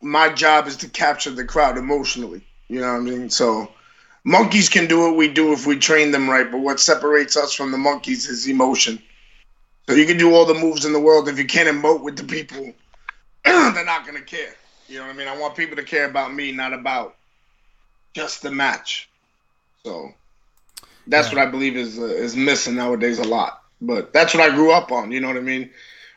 My 0.00 0.32
job 0.32 0.66
is 0.66 0.78
to 0.78 0.88
capture 0.88 1.30
the 1.30 1.44
crowd 1.44 1.76
emotionally. 1.76 2.42
You 2.68 2.80
know 2.80 2.94
what 2.94 3.00
I 3.00 3.00
mean? 3.00 3.28
So, 3.28 3.70
monkeys 4.24 4.70
can 4.70 4.86
do 4.86 4.98
what 4.98 5.16
we 5.16 5.28
do 5.28 5.52
if 5.52 5.66
we 5.66 5.76
train 5.76 6.10
them 6.10 6.30
right, 6.30 6.50
but 6.50 6.60
what 6.62 6.80
separates 6.80 7.36
us 7.36 7.52
from 7.52 7.70
the 7.70 7.76
monkeys 7.76 8.30
is 8.30 8.48
emotion. 8.48 8.98
So 9.86 9.94
you 9.94 10.06
can 10.06 10.16
do 10.16 10.34
all 10.34 10.46
the 10.46 10.54
moves 10.54 10.86
in 10.86 10.94
the 10.94 11.00
world 11.00 11.28
if 11.28 11.38
you 11.38 11.44
can't 11.44 11.68
emote 11.68 12.00
with 12.00 12.16
the 12.16 12.24
people, 12.24 12.72
they're 13.44 13.84
not 13.84 14.06
gonna 14.06 14.20
care. 14.20 14.54
You 14.88 14.98
know 14.98 15.06
what 15.06 15.14
I 15.14 15.18
mean? 15.18 15.28
I 15.28 15.38
want 15.38 15.56
people 15.56 15.76
to 15.76 15.84
care 15.84 16.08
about 16.08 16.34
me, 16.34 16.52
not 16.52 16.72
about 16.72 17.16
just 18.12 18.42
the 18.42 18.50
match. 18.50 19.08
So 19.84 20.12
that's 21.06 21.28
yeah. 21.28 21.38
what 21.38 21.48
I 21.48 21.50
believe 21.50 21.76
is 21.76 21.98
uh, 21.98 22.04
is 22.04 22.36
missing 22.36 22.76
nowadays 22.76 23.18
a 23.18 23.24
lot. 23.24 23.62
But 23.80 24.12
that's 24.12 24.34
what 24.34 24.42
I 24.42 24.54
grew 24.54 24.72
up 24.72 24.92
on. 24.92 25.10
You 25.10 25.20
know 25.20 25.28
what 25.28 25.36
I 25.36 25.40
mean? 25.40 25.70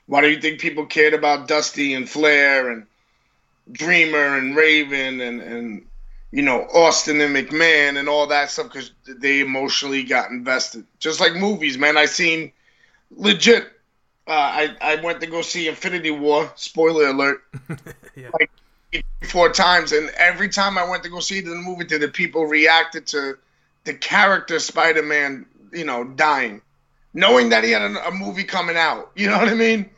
Why 0.08 0.22
do 0.22 0.30
you 0.30 0.42
think 0.42 0.60
people 0.60 0.86
cared 0.86 1.14
about 1.14 1.48
Dusty 1.48 1.94
and 1.94 2.10
Flair 2.10 2.70
and 2.70 2.86
Dreamer 3.72 4.38
and 4.38 4.56
Raven 4.56 5.22
and 5.22 5.42
and 5.42 5.86
you 6.32 6.42
know 6.42 6.68
Austin 6.74 7.22
and 7.22 7.36
McMahon 7.36 7.98
and 7.98 8.10
all 8.10 8.28
that 8.28 8.50
stuff? 8.50 8.68
Because 8.68 8.92
they 9.08 9.40
emotionally 9.40 10.04
got 10.04 10.32
invested. 10.32 10.86
Just 11.00 11.20
like 11.20 11.36
movies, 11.36 11.78
man. 11.78 11.98
I 11.98 12.06
seen 12.06 12.52
legit. 13.16 13.68
Uh, 14.26 14.32
I 14.32 14.76
I 14.82 14.96
went 15.02 15.20
to 15.22 15.28
go 15.28 15.42
see 15.42 15.68
Infinity 15.68 16.12
War. 16.12 16.52
Spoiler 16.56 17.08
alert. 17.08 17.44
yeah. 18.16 18.30
Like 18.40 18.50
four 19.24 19.52
times, 19.52 19.92
and 19.92 20.10
every 20.18 20.50
time 20.50 20.78
I 20.78 20.88
went 20.88 21.04
to 21.04 21.10
go 21.10 21.20
see 21.20 21.42
the 21.42 21.56
movie, 21.56 21.86
the 21.86 22.08
people 22.08 22.46
reacted 22.46 23.08
to 23.08 23.38
the 23.84 23.94
character 23.94 24.60
Spider 24.60 25.04
Man, 25.04 25.46
you 25.72 25.84
know, 25.84 26.04
dying, 26.04 26.62
knowing 27.14 27.50
that 27.50 27.64
he 27.64 27.72
had 27.72 27.82
a, 27.82 28.08
a, 28.08 28.12
movie 28.12 28.44
coming 28.44 28.78
out. 28.78 29.12
You 29.16 29.28
know 29.28 29.38
what 29.38 29.50
I 29.50 29.56
mean? 29.56 29.90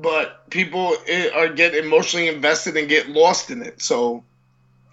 But 0.00 0.48
people 0.50 0.96
eh, 1.06 1.30
are 1.34 1.48
get 1.48 1.74
emotionally 1.74 2.28
invested 2.28 2.76
and 2.76 2.88
get 2.88 3.08
lost 3.08 3.50
in 3.50 3.62
it. 3.62 3.82
So 3.82 4.22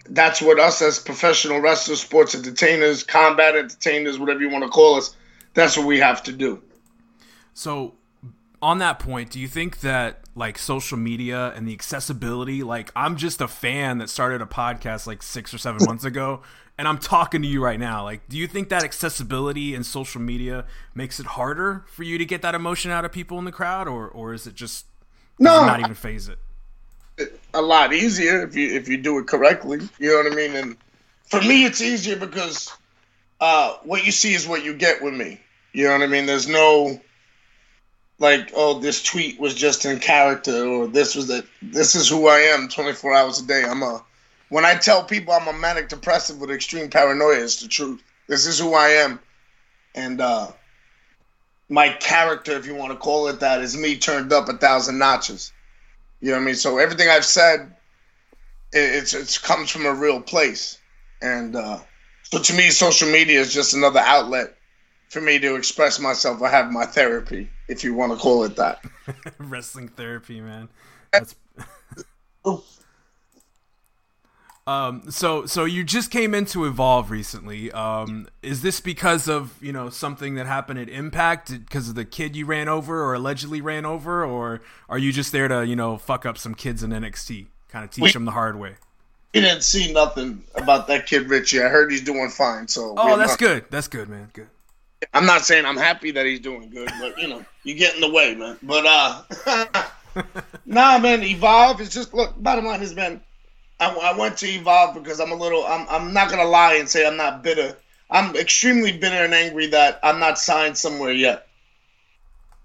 that's 0.08 0.40
what 0.42 0.58
us 0.58 0.82
as 0.82 0.98
professional 0.98 1.60
wrestlers, 1.60 2.00
sports 2.00 2.34
entertainers, 2.34 3.04
combat 3.04 3.56
entertainers, 3.56 4.18
whatever 4.18 4.40
you 4.40 4.50
want 4.50 4.64
to 4.64 4.70
call 4.70 4.96
us, 4.96 5.14
that's 5.54 5.76
what 5.76 5.86
we 5.86 5.98
have 6.00 6.22
to 6.24 6.32
do. 6.32 6.62
So 7.54 7.94
on 8.60 8.78
that 8.78 8.98
point, 8.98 9.30
do 9.30 9.40
you 9.40 9.48
think 9.48 9.80
that 9.80 10.20
like 10.34 10.58
social 10.58 10.98
media 10.98 11.52
and 11.54 11.66
the 11.66 11.72
accessibility, 11.72 12.62
like 12.62 12.90
I'm 12.96 13.16
just 13.16 13.40
a 13.40 13.48
fan 13.48 13.98
that 13.98 14.10
started 14.10 14.40
a 14.40 14.46
podcast 14.46 15.06
like 15.06 15.22
six 15.22 15.52
or 15.52 15.58
seven 15.58 15.84
months 15.86 16.04
ago, 16.04 16.42
and 16.76 16.86
I'm 16.86 16.98
talking 16.98 17.42
to 17.42 17.48
you 17.48 17.62
right 17.62 17.78
now. 17.78 18.04
Like, 18.04 18.28
do 18.28 18.36
you 18.36 18.46
think 18.46 18.68
that 18.68 18.84
accessibility 18.84 19.74
and 19.74 19.84
social 19.84 20.20
media 20.20 20.64
makes 20.94 21.18
it 21.18 21.26
harder 21.26 21.84
for 21.88 22.04
you 22.04 22.18
to 22.18 22.24
get 22.24 22.42
that 22.42 22.54
emotion 22.54 22.90
out 22.90 23.04
of 23.04 23.12
people 23.12 23.38
in 23.38 23.44
the 23.44 23.52
crowd, 23.52 23.88
or 23.88 24.08
or 24.08 24.32
is 24.32 24.46
it 24.46 24.54
just 24.54 24.86
no, 25.38 25.66
not 25.66 25.80
even 25.80 25.94
phase 25.94 26.28
it? 26.28 26.38
a 27.54 27.62
lot 27.62 27.92
easier 27.92 28.42
if 28.42 28.54
you 28.54 28.74
if 28.74 28.88
you 28.88 28.96
do 28.96 29.18
it 29.18 29.26
correctly. 29.26 29.80
You 29.98 30.10
know 30.10 30.22
what 30.22 30.32
I 30.32 30.36
mean? 30.36 30.56
And 30.56 30.76
for 31.24 31.40
me, 31.40 31.64
it's 31.64 31.80
easier 31.80 32.16
because 32.16 32.72
uh, 33.40 33.76
what 33.82 34.04
you 34.04 34.12
see 34.12 34.34
is 34.34 34.46
what 34.46 34.64
you 34.64 34.74
get 34.74 35.02
with 35.02 35.14
me. 35.14 35.40
You 35.72 35.84
know 35.84 35.92
what 35.92 36.02
I 36.02 36.06
mean? 36.06 36.26
There's 36.26 36.48
no 36.48 37.00
like, 38.18 38.50
oh, 38.54 38.78
this 38.80 39.02
tweet 39.02 39.38
was 39.38 39.54
just 39.54 39.84
in 39.84 40.00
character, 40.00 40.64
or 40.66 40.86
this 40.86 41.14
was 41.14 41.28
that. 41.28 41.44
This 41.62 41.94
is 41.94 42.08
who 42.08 42.26
I 42.26 42.38
am, 42.38 42.68
24 42.68 43.14
hours 43.14 43.40
a 43.40 43.46
day. 43.46 43.64
I'm 43.64 43.82
a. 43.82 44.04
When 44.48 44.64
I 44.64 44.74
tell 44.74 45.04
people 45.04 45.34
I'm 45.34 45.46
a 45.46 45.58
manic 45.58 45.88
depressive 45.88 46.40
with 46.40 46.50
extreme 46.50 46.90
paranoia, 46.90 47.42
it's 47.42 47.62
the 47.62 47.68
truth. 47.68 48.02
This 48.28 48.46
is 48.46 48.58
who 48.58 48.74
I 48.74 48.88
am, 48.88 49.20
and 49.94 50.20
uh, 50.20 50.48
my 51.68 51.90
character, 51.90 52.52
if 52.52 52.66
you 52.66 52.74
want 52.74 52.92
to 52.92 52.98
call 52.98 53.28
it 53.28 53.40
that, 53.40 53.60
is 53.60 53.76
me 53.76 53.96
turned 53.96 54.32
up 54.32 54.48
a 54.48 54.56
thousand 54.56 54.98
notches. 54.98 55.52
You 56.20 56.30
know 56.30 56.36
what 56.36 56.42
I 56.42 56.46
mean? 56.46 56.54
So 56.56 56.78
everything 56.78 57.08
I've 57.08 57.24
said, 57.24 57.72
it, 58.72 58.78
it's 58.78 59.14
it's 59.14 59.38
comes 59.38 59.70
from 59.70 59.86
a 59.86 59.94
real 59.94 60.20
place, 60.20 60.78
and 61.22 61.54
uh, 61.54 61.78
so 62.24 62.40
to 62.40 62.52
me, 62.54 62.70
social 62.70 63.10
media 63.10 63.38
is 63.38 63.54
just 63.54 63.74
another 63.74 64.00
outlet 64.00 64.57
for 65.08 65.20
me 65.20 65.38
to 65.38 65.56
express 65.56 65.98
myself. 65.98 66.42
I 66.42 66.50
have 66.50 66.70
my 66.70 66.86
therapy, 66.86 67.50
if 67.68 67.84
you 67.84 67.94
want 67.94 68.12
to 68.12 68.18
call 68.18 68.44
it 68.44 68.56
that. 68.56 68.84
Wrestling 69.38 69.88
therapy, 69.88 70.40
man. 70.40 70.68
That's. 71.12 71.34
Um, 74.68 75.10
so 75.10 75.46
so 75.46 75.64
you 75.64 75.82
just 75.82 76.10
came 76.10 76.34
into 76.34 76.66
Evolve 76.66 77.10
recently. 77.10 77.72
Um, 77.72 78.28
is 78.42 78.60
this 78.60 78.80
because 78.80 79.26
of 79.26 79.56
you 79.62 79.72
know 79.72 79.88
something 79.88 80.34
that 80.34 80.46
happened 80.46 80.78
at 80.78 80.90
Impact 80.90 81.50
because 81.50 81.88
of 81.88 81.94
the 81.94 82.04
kid 82.04 82.36
you 82.36 82.44
ran 82.44 82.68
over 82.68 83.02
or 83.02 83.14
allegedly 83.14 83.62
ran 83.62 83.86
over, 83.86 84.22
or 84.22 84.60
are 84.90 84.98
you 84.98 85.10
just 85.10 85.32
there 85.32 85.48
to 85.48 85.66
you 85.66 85.74
know 85.74 85.96
fuck 85.96 86.26
up 86.26 86.36
some 86.36 86.54
kids 86.54 86.82
in 86.82 86.90
NXT, 86.90 87.46
kind 87.70 87.82
of 87.82 87.90
teach 87.90 88.02
we, 88.02 88.12
them 88.12 88.26
the 88.26 88.32
hard 88.32 88.60
way? 88.60 88.74
We 89.32 89.40
didn't 89.40 89.62
see 89.62 89.90
nothing 89.90 90.44
about 90.54 90.86
that 90.88 91.06
kid 91.06 91.30
Richie. 91.30 91.62
I 91.62 91.68
heard 91.68 91.90
he's 91.90 92.04
doing 92.04 92.28
fine. 92.28 92.68
So 92.68 92.94
oh, 92.98 93.16
that's 93.16 93.32
not, 93.32 93.38
good. 93.38 93.64
That's 93.70 93.88
good, 93.88 94.10
man. 94.10 94.28
Good. 94.34 94.48
I'm 95.14 95.26
not 95.26 95.44
saying 95.44 95.64
I'm 95.64 95.76
happy 95.76 96.10
that 96.12 96.26
he's 96.26 96.40
doing 96.40 96.70
good, 96.70 96.90
but 97.00 97.18
you 97.18 97.28
know 97.28 97.44
you 97.64 97.74
get 97.74 97.94
in 97.94 98.00
the 98.00 98.10
way, 98.10 98.34
man. 98.34 98.58
But 98.62 98.84
uh, 98.86 100.22
nah, 100.66 100.98
man. 100.98 101.22
Evolve 101.22 101.80
is 101.80 101.90
just 101.90 102.12
look. 102.14 102.34
Bottom 102.42 102.66
line 102.66 102.82
is, 102.82 102.94
man 102.94 103.20
I, 103.80 103.90
I 103.90 104.18
went 104.18 104.36
to 104.38 104.46
Evolve 104.46 104.94
because 104.94 105.20
I'm 105.20 105.32
a 105.32 105.36
little. 105.36 105.64
I'm. 105.64 105.86
I'm 105.88 106.12
not 106.12 106.30
gonna 106.30 106.44
lie 106.44 106.74
and 106.74 106.88
say 106.88 107.06
I'm 107.06 107.16
not 107.16 107.42
bitter. 107.42 107.76
I'm 108.10 108.34
extremely 108.36 108.96
bitter 108.96 109.24
and 109.24 109.34
angry 109.34 109.66
that 109.68 110.00
I'm 110.02 110.18
not 110.18 110.38
signed 110.38 110.76
somewhere 110.76 111.12
yet. 111.12 111.46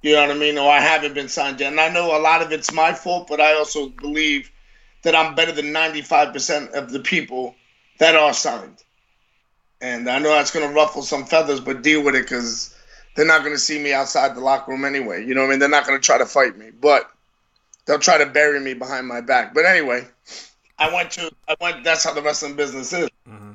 You 0.02 0.14
know 0.14 0.22
what 0.22 0.32
I 0.32 0.40
mean? 0.40 0.58
Or 0.58 0.70
I 0.70 0.80
haven't 0.80 1.14
been 1.14 1.30
signed 1.30 1.60
yet. 1.60 1.72
And 1.72 1.80
I 1.80 1.90
know 1.90 2.18
a 2.18 2.20
lot 2.20 2.42
of 2.42 2.52
it's 2.52 2.74
my 2.74 2.94
fault, 2.94 3.28
but 3.28 3.40
I 3.40 3.54
also 3.54 3.90
believe 3.90 4.52
that 5.04 5.16
I'm 5.16 5.36
better 5.36 5.52
than 5.52 5.68
95% 5.68 6.72
of 6.72 6.92
the 6.92 7.00
people 7.00 7.56
that 8.00 8.16
are 8.16 8.34
signed. 8.34 8.84
And 9.84 10.10
I 10.10 10.18
know 10.18 10.30
that's 10.30 10.52
going 10.52 10.66
to 10.66 10.74
ruffle 10.74 11.02
some 11.02 11.26
feathers, 11.26 11.60
but 11.60 11.82
deal 11.82 12.02
with 12.02 12.16
it 12.16 12.24
because 12.24 12.74
they're 13.16 13.26
not 13.26 13.42
going 13.42 13.54
to 13.54 13.60
see 13.60 13.78
me 13.78 13.92
outside 13.92 14.34
the 14.34 14.40
locker 14.40 14.72
room 14.72 14.86
anyway. 14.86 15.26
You 15.26 15.36
know 15.36 15.42
what 15.42 15.48
I 15.48 15.50
mean? 15.50 15.60
They're 15.60 15.68
not 15.68 15.86
going 15.86 16.00
to 16.00 16.06
try 16.06 16.18
to 16.18 16.26
fight 16.26 16.58
me, 16.58 16.72
but 16.72 17.12
they'll 17.86 18.00
try 18.00 18.18
to 18.18 18.26
bury 18.26 18.62
me 18.62 18.76
behind 18.76 19.08
my 19.08 19.20
back. 19.20 19.54
But 19.54 19.66
anyway, 19.66 20.08
I 20.80 20.94
went 20.94 21.12
to 21.12 21.30
I 21.50 21.56
went. 21.60 21.84
That's 21.84 22.06
how 22.06 22.14
the 22.14 22.22
wrestling 22.22 22.56
business 22.56 22.94
is. 22.94 23.10
Mm-hmm. 23.28 23.52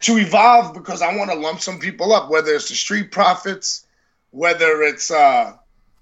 To 0.00 0.18
evolve 0.18 0.74
because 0.74 1.02
I 1.02 1.14
want 1.14 1.30
to 1.30 1.36
lump 1.36 1.60
some 1.60 1.78
people 1.78 2.12
up, 2.12 2.30
whether 2.30 2.52
it's 2.52 2.68
the 2.68 2.74
Street 2.74 3.12
Profits, 3.12 3.86
whether 4.32 4.82
it's 4.82 5.12
uh, 5.12 5.52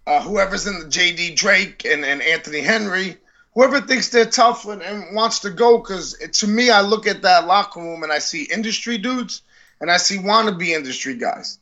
uh, 0.06 0.22
whoever's 0.22 0.66
in 0.66 0.78
the 0.78 0.86
JD 0.86 1.36
Drake 1.36 1.84
and, 1.84 2.06
and 2.06 2.22
Anthony 2.22 2.62
Henry, 2.62 3.18
whoever 3.52 3.82
thinks 3.82 4.08
they're 4.08 4.24
tough 4.24 4.66
and, 4.66 4.80
and 4.80 5.14
wants 5.14 5.40
to 5.40 5.50
go. 5.50 5.76
Because 5.76 6.14
to 6.14 6.46
me, 6.46 6.70
I 6.70 6.80
look 6.80 7.06
at 7.06 7.20
that 7.20 7.46
locker 7.46 7.80
room 7.80 8.02
and 8.02 8.10
I 8.10 8.20
see 8.20 8.44
industry 8.44 8.96
dudes 8.96 9.42
and 9.80 9.90
I 9.90 9.96
see 9.96 10.18
wannabe 10.18 10.68
industry 10.68 11.14
guys, 11.14 11.58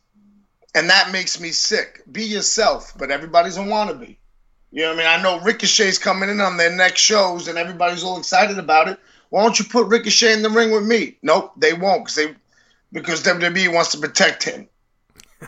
and 0.74 0.90
that 0.90 1.12
makes 1.12 1.40
me 1.40 1.50
sick. 1.50 2.02
Be 2.10 2.24
yourself, 2.24 2.92
but 2.96 3.10
everybody's 3.10 3.56
a 3.56 3.60
wannabe. 3.60 4.16
You 4.72 4.82
know 4.82 4.88
what 4.94 5.06
I 5.06 5.16
mean? 5.16 5.20
I 5.20 5.22
know 5.22 5.40
Ricochet's 5.40 5.98
coming 5.98 6.28
in 6.28 6.40
on 6.40 6.56
their 6.56 6.74
next 6.74 7.00
shows 7.00 7.48
and 7.48 7.56
everybody's 7.56 8.04
all 8.04 8.18
excited 8.18 8.58
about 8.58 8.88
it. 8.88 8.98
Why 9.30 9.42
don't 9.42 9.58
you 9.58 9.64
put 9.64 9.86
Ricochet 9.86 10.32
in 10.32 10.42
the 10.42 10.50
ring 10.50 10.70
with 10.70 10.84
me? 10.84 11.16
Nope, 11.22 11.52
they 11.56 11.72
won't 11.72 12.04
because 12.04 12.14
they 12.14 12.34
because 12.92 13.22
WWE 13.22 13.72
wants 13.72 13.92
to 13.92 13.98
protect 13.98 14.44
him. 14.44 14.68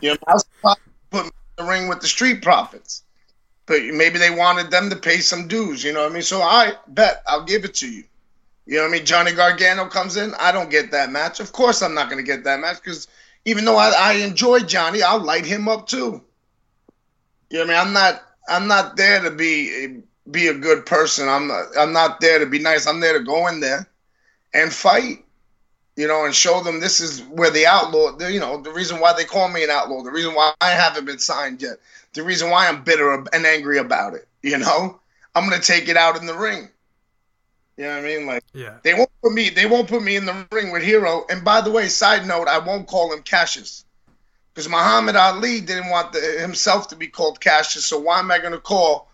You 0.01 0.11
know, 0.11 0.17
I 0.27 0.33
was 0.33 0.45
put 1.11 1.25
in 1.25 1.31
the 1.57 1.63
ring 1.63 1.87
with 1.87 2.01
the 2.01 2.07
Street 2.07 2.41
Profits, 2.41 3.03
but 3.65 3.83
maybe 3.83 4.19
they 4.19 4.31
wanted 4.31 4.71
them 4.71 4.89
to 4.89 4.95
pay 4.95 5.19
some 5.19 5.47
dues. 5.47 5.83
You 5.83 5.93
know 5.93 6.03
what 6.03 6.11
I 6.11 6.13
mean? 6.13 6.23
So 6.23 6.41
I 6.41 6.73
bet 6.87 7.23
I'll 7.27 7.45
give 7.45 7.65
it 7.65 7.75
to 7.75 7.91
you. 7.91 8.03
You 8.69 8.75
know 8.75 8.83
what 8.83 8.89
I 8.89 8.91
mean? 8.91 9.05
Johnny 9.05 9.31
Gargano 9.31 9.87
comes 9.87 10.15
in. 10.15 10.35
I 10.39 10.51
don't 10.51 10.69
get 10.69 10.91
that 10.91 11.11
match. 11.11 11.39
Of 11.39 11.51
course, 11.53 11.81
I'm 11.81 11.95
not 11.95 12.07
going 12.07 12.23
to 12.23 12.31
get 12.31 12.43
that 12.43 12.59
match 12.59 12.75
because 12.75 13.07
even 13.43 13.65
though 13.65 13.77
I, 13.77 13.91
I 13.97 14.13
enjoy 14.17 14.59
Johnny, 14.59 15.01
I'll 15.01 15.23
light 15.23 15.43
him 15.43 15.67
up 15.67 15.87
too. 15.87 16.21
You 17.49 17.57
know 17.57 17.65
what 17.65 17.75
I 17.75 17.79
mean? 17.79 17.87
I'm 17.87 17.93
not 17.93 18.23
I'm 18.47 18.67
not 18.67 18.95
there 18.95 19.23
to 19.23 19.31
be 19.31 20.03
be 20.29 20.49
a 20.49 20.53
good 20.53 20.85
person. 20.85 21.27
I'm 21.27 21.47
not, 21.47 21.65
I'm 21.79 21.93
not 21.93 22.21
there 22.21 22.37
to 22.37 22.45
be 22.45 22.59
nice. 22.59 22.85
I'm 22.85 22.99
there 22.99 23.17
to 23.17 23.23
go 23.23 23.47
in 23.47 23.59
there 23.59 23.89
and 24.53 24.71
fight, 24.71 25.25
you 25.95 26.07
know, 26.07 26.25
and 26.25 26.35
show 26.35 26.61
them 26.61 26.79
this 26.79 26.99
is 26.99 27.23
where 27.23 27.49
the 27.49 27.65
outlaw. 27.65 28.19
You 28.19 28.39
know, 28.39 28.61
the 28.61 28.71
reason 28.71 28.99
why 28.99 29.13
they 29.13 29.25
call 29.25 29.49
me 29.49 29.63
an 29.63 29.71
outlaw, 29.71 30.03
the 30.03 30.11
reason 30.11 30.35
why 30.35 30.53
I 30.61 30.69
haven't 30.69 31.05
been 31.05 31.17
signed 31.17 31.63
yet, 31.63 31.77
the 32.13 32.21
reason 32.21 32.51
why 32.51 32.67
I'm 32.67 32.83
bitter 32.83 33.11
and 33.11 33.45
angry 33.47 33.79
about 33.79 34.13
it. 34.13 34.27
You 34.43 34.59
know, 34.59 34.99
I'm 35.33 35.49
gonna 35.49 35.59
take 35.59 35.89
it 35.89 35.97
out 35.97 36.17
in 36.17 36.27
the 36.27 36.37
ring. 36.37 36.69
You 37.79 37.85
know 37.85 37.95
what 37.95 38.03
I 38.03 38.07
mean? 38.07 38.25
Like, 38.25 38.43
yeah, 38.53 38.75
they 38.83 38.93
won't 38.93 39.09
put 39.23 39.31
me. 39.31 39.49
They 39.49 39.65
won't 39.65 39.87
put 39.87 40.03
me 40.03 40.17
in 40.17 40.25
the 40.25 40.45
ring 40.51 40.73
with 40.73 40.83
Hero. 40.83 41.25
And 41.29 41.45
by 41.45 41.61
the 41.61 41.71
way, 41.71 41.87
side 41.87 42.27
note, 42.27 42.49
I 42.49 42.59
won't 42.59 42.87
call 42.87 43.13
him 43.13 43.21
Cassius 43.21 43.85
because 44.53 44.67
Muhammad 44.67 45.15
Ali 45.15 45.61
didn't 45.61 45.89
want 45.89 46.11
the, 46.11 46.19
himself 46.41 46.89
to 46.89 46.97
be 46.97 47.07
called 47.07 47.39
Cassius. 47.39 47.85
So 47.85 47.97
why 47.97 48.19
am 48.19 48.31
I 48.31 48.39
going 48.39 48.51
to 48.51 48.59
call 48.59 49.09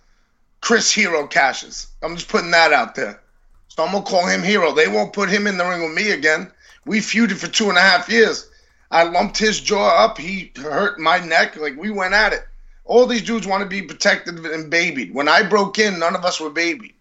Chris 0.61 0.91
Hero 0.91 1.27
Cassius? 1.27 1.89
I'm 2.01 2.15
just 2.15 2.27
putting 2.27 2.49
that 2.51 2.73
out 2.73 2.95
there. 2.95 3.21
So 3.67 3.83
I'm 3.83 3.91
gonna 3.91 4.03
call 4.03 4.25
him 4.25 4.41
Hero. 4.41 4.71
They 4.71 4.87
won't 4.87 5.13
put 5.13 5.29
him 5.29 5.45
in 5.45 5.57
the 5.57 5.65
ring 5.65 5.83
with 5.83 5.93
me 5.93 6.11
again. 6.11 6.51
We 6.85 7.01
feuded 7.01 7.37
for 7.37 7.47
two 7.47 7.69
and 7.69 7.77
a 7.77 7.81
half 7.81 8.09
years. 8.09 8.49
I 8.89 9.03
lumped 9.03 9.37
his 9.37 9.59
jaw 9.59 10.05
up. 10.05 10.17
He 10.17 10.51
hurt 10.55 10.97
my 10.99 11.19
neck. 11.19 11.55
Like 11.55 11.77
we 11.77 11.91
went 11.91 12.15
at 12.15 12.33
it. 12.33 12.47
All 12.85 13.05
these 13.05 13.23
dudes 13.23 13.45
want 13.45 13.61
to 13.61 13.69
be 13.69 13.83
protected 13.83 14.43
and 14.43 14.71
babied. 14.71 15.13
When 15.13 15.27
I 15.27 15.43
broke 15.43 15.77
in, 15.77 15.99
none 15.99 16.15
of 16.15 16.25
us 16.25 16.39
were 16.39 16.49
babied. 16.49 16.94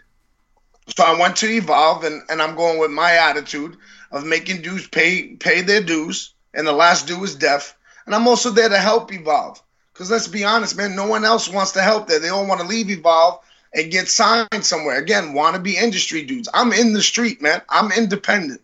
So 0.89 1.03
I 1.03 1.19
went 1.19 1.37
to 1.37 1.49
Evolve, 1.49 2.05
and, 2.05 2.23
and 2.29 2.43
I'm 2.43 2.57
going 2.57 2.79
with 2.79 2.91
my 2.91 3.13
attitude 3.13 3.77
of 4.13 4.25
making 4.25 4.63
dues 4.63 4.87
pay 4.87 5.35
pay 5.37 5.63
their 5.63 5.83
dues, 5.83 6.35
and 6.53 6.67
the 6.67 6.73
last 6.73 7.07
due 7.07 7.25
is 7.25 7.35
death. 7.35 7.77
And 8.07 8.15
I'm 8.15 8.29
also 8.29 8.51
there 8.51 8.69
to 8.69 8.79
help 8.79 9.13
Evolve. 9.13 9.63
Because 9.93 10.11
let's 10.11 10.29
be 10.29 10.45
honest, 10.45 10.77
man, 10.77 10.97
no 10.97 11.07
one 11.07 11.25
else 11.25 11.49
wants 11.49 11.73
to 11.73 11.81
help 11.81 12.09
there. 12.09 12.19
They 12.19 12.29
all 12.29 12.47
want 12.47 12.61
to 12.61 12.67
leave 12.67 12.91
Evolve 12.91 13.41
and 13.73 13.91
get 13.91 14.09
signed 14.09 14.65
somewhere. 14.65 14.99
Again, 14.99 15.35
want 15.35 15.57
to 15.57 15.63
be 15.63 15.77
industry 15.77 16.23
dudes. 16.23 16.49
I'm 16.53 16.73
in 16.73 16.93
the 16.93 17.03
street, 17.03 17.41
man. 17.41 17.63
I'm 17.69 17.93
independent. 17.93 18.61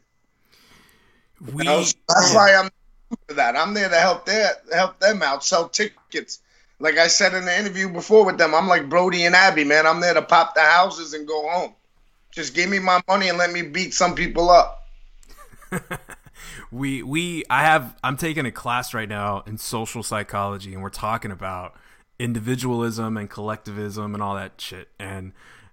We, 1.41 1.65
you 1.65 1.71
know? 1.71 1.79
that's 1.79 2.33
yeah. 2.33 2.35
why 2.35 2.55
I'm 2.55 2.71
for 3.27 3.35
that. 3.35 3.57
I'm 3.57 3.75
there 3.75 3.89
to 3.89 3.97
help 3.97 4.27
their 4.27 4.53
help 4.73 4.99
them 5.01 5.23
out, 5.23 5.45
sell 5.45 5.69
tickets. 5.69 6.41
Like 6.79 6.97
I 6.97 7.09
said 7.09 7.35
in 7.35 7.45
the 7.45 7.59
interview 7.59 7.89
before 7.89 8.25
with 8.25 8.39
them, 8.39 8.55
I'm 8.55 8.69
like 8.69 8.89
Brody 8.89 9.25
and 9.25 9.35
Abby, 9.35 9.65
man. 9.65 9.87
I'm 9.87 10.01
there 10.01 10.15
to 10.15 10.23
pop 10.23 10.55
the 10.55 10.63
houses 10.63 11.15
and 11.15 11.27
go 11.27 11.49
home. 11.49 11.75
Just 12.31 12.55
give 12.55 12.71
me 12.71 12.79
my 12.79 13.01
money 13.09 13.29
and 13.29 13.39
let 13.39 13.53
me 13.53 13.63
beat 13.63 13.95
some 13.95 14.15
people 14.15 14.51
up. 14.51 14.89
we 16.71 17.03
we 17.03 17.45
I 17.51 17.63
have 17.63 17.97
I'm 18.03 18.17
taking 18.17 18.47
a 18.47 18.53
class 18.53 18.95
right 18.95 19.09
now 19.09 19.43
in 19.47 19.59
social 19.59 20.03
psychology 20.03 20.73
and 20.73 20.83
we're 20.83 20.91
talking 20.91 21.31
about 21.31 21.75
individualism 22.19 23.17
and 23.17 23.31
collectivism 23.31 24.15
and 24.15 24.23
all 24.23 24.35
that 24.35 24.61
shit 24.61 24.89
and 24.99 25.33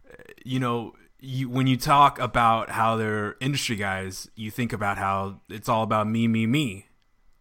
uh, 0.09 0.23
you 0.45 0.59
know 0.59 0.93
you 1.19 1.49
when 1.49 1.67
you 1.67 1.77
talk 1.77 2.19
about 2.19 2.69
how 2.69 2.95
they're 2.95 3.35
industry 3.39 3.75
guys 3.75 4.29
you 4.35 4.49
think 4.49 4.71
about 4.71 4.97
how 4.97 5.41
it's 5.49 5.67
all 5.67 5.83
about 5.83 6.07
me 6.07 6.27
me 6.27 6.45
me 6.45 6.87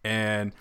and 0.03 0.51